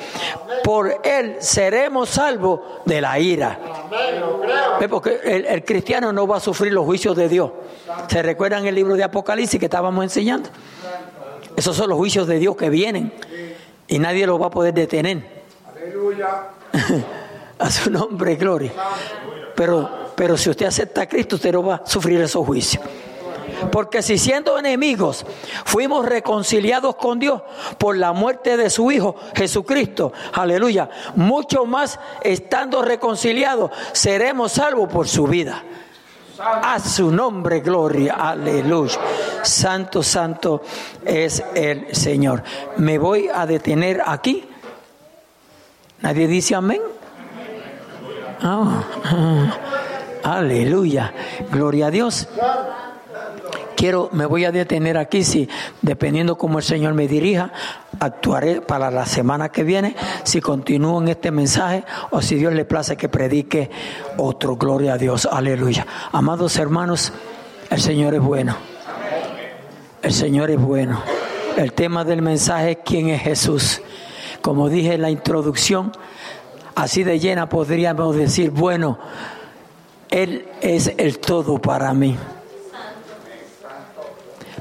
[0.62, 3.58] por él seremos salvos de la ira.
[4.88, 7.50] Porque el, cristiano no va a sufrir los juicios de Dios.
[8.08, 10.48] ¿Se recuerdan el libro de Apocalipsis que estábamos enseñando?
[11.56, 13.12] Esos son los juicios de Dios que vienen
[13.88, 15.42] y nadie los va a poder detener.
[17.58, 18.72] a su nombre, gloria.
[19.56, 22.84] Pero, pero si usted acepta a Cristo, usted no va a sufrir esos juicios.
[23.70, 25.24] Porque si siendo enemigos
[25.64, 27.42] fuimos reconciliados con Dios
[27.78, 35.08] por la muerte de su Hijo Jesucristo, aleluya, mucho más estando reconciliados seremos salvos por
[35.08, 35.62] su vida.
[36.42, 38.98] A su nombre, gloria, aleluya.
[39.42, 40.62] Santo, santo
[41.04, 42.42] es el Señor.
[42.78, 44.48] Me voy a detener aquí.
[46.00, 46.80] ¿Nadie dice amén?
[48.40, 48.84] Ah,
[50.24, 51.12] aleluya.
[51.50, 52.26] Gloria a Dios
[53.80, 55.48] quiero, me voy a detener aquí, si
[55.80, 57.50] dependiendo cómo el Señor me dirija,
[57.98, 62.66] actuaré para la semana que viene, si continúo en este mensaje o si Dios le
[62.66, 63.70] place que predique
[64.18, 64.56] otro.
[64.56, 65.86] Gloria a Dios, aleluya.
[66.12, 67.14] Amados hermanos,
[67.70, 68.54] el Señor es bueno.
[70.02, 71.02] El Señor es bueno.
[71.56, 73.80] El tema del mensaje es quién es Jesús.
[74.42, 75.92] Como dije en la introducción,
[76.74, 78.98] así de llena podríamos decir, bueno,
[80.10, 82.18] Él es el todo para mí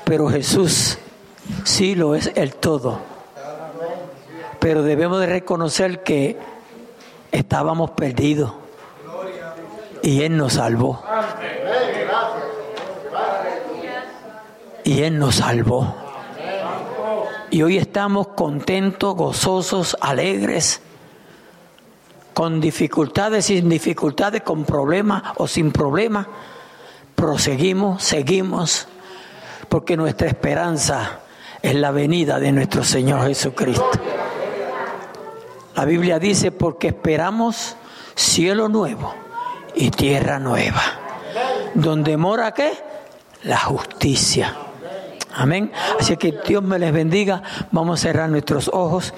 [0.09, 0.97] pero Jesús
[1.63, 2.99] sí lo es el todo.
[4.59, 6.37] Pero debemos de reconocer que
[7.31, 8.51] Estábamos perdidos.
[10.01, 11.03] Y Él nos salvó.
[14.83, 15.95] Y Él nos salvó.
[17.51, 20.81] Y hoy estamos contentos, gozosos, alegres,
[22.33, 26.27] con dificultades, sin dificultades, con problemas o sin problemas.
[27.15, 28.87] Proseguimos, seguimos,
[29.69, 31.19] porque nuestra esperanza
[31.61, 33.91] es la venida de nuestro Señor Jesucristo.
[35.75, 37.77] La Biblia dice, porque esperamos
[38.15, 39.13] cielo nuevo
[39.75, 40.81] y tierra nueva,
[41.75, 42.73] donde mora qué?
[43.43, 44.55] La justicia.
[45.33, 45.71] Amén.
[45.99, 47.41] Así que Dios me les bendiga.
[47.71, 49.13] Vamos a cerrar nuestros ojos,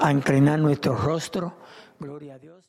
[0.00, 1.54] a inclinar nuestro rostro.
[1.98, 2.61] Gloria a Dios.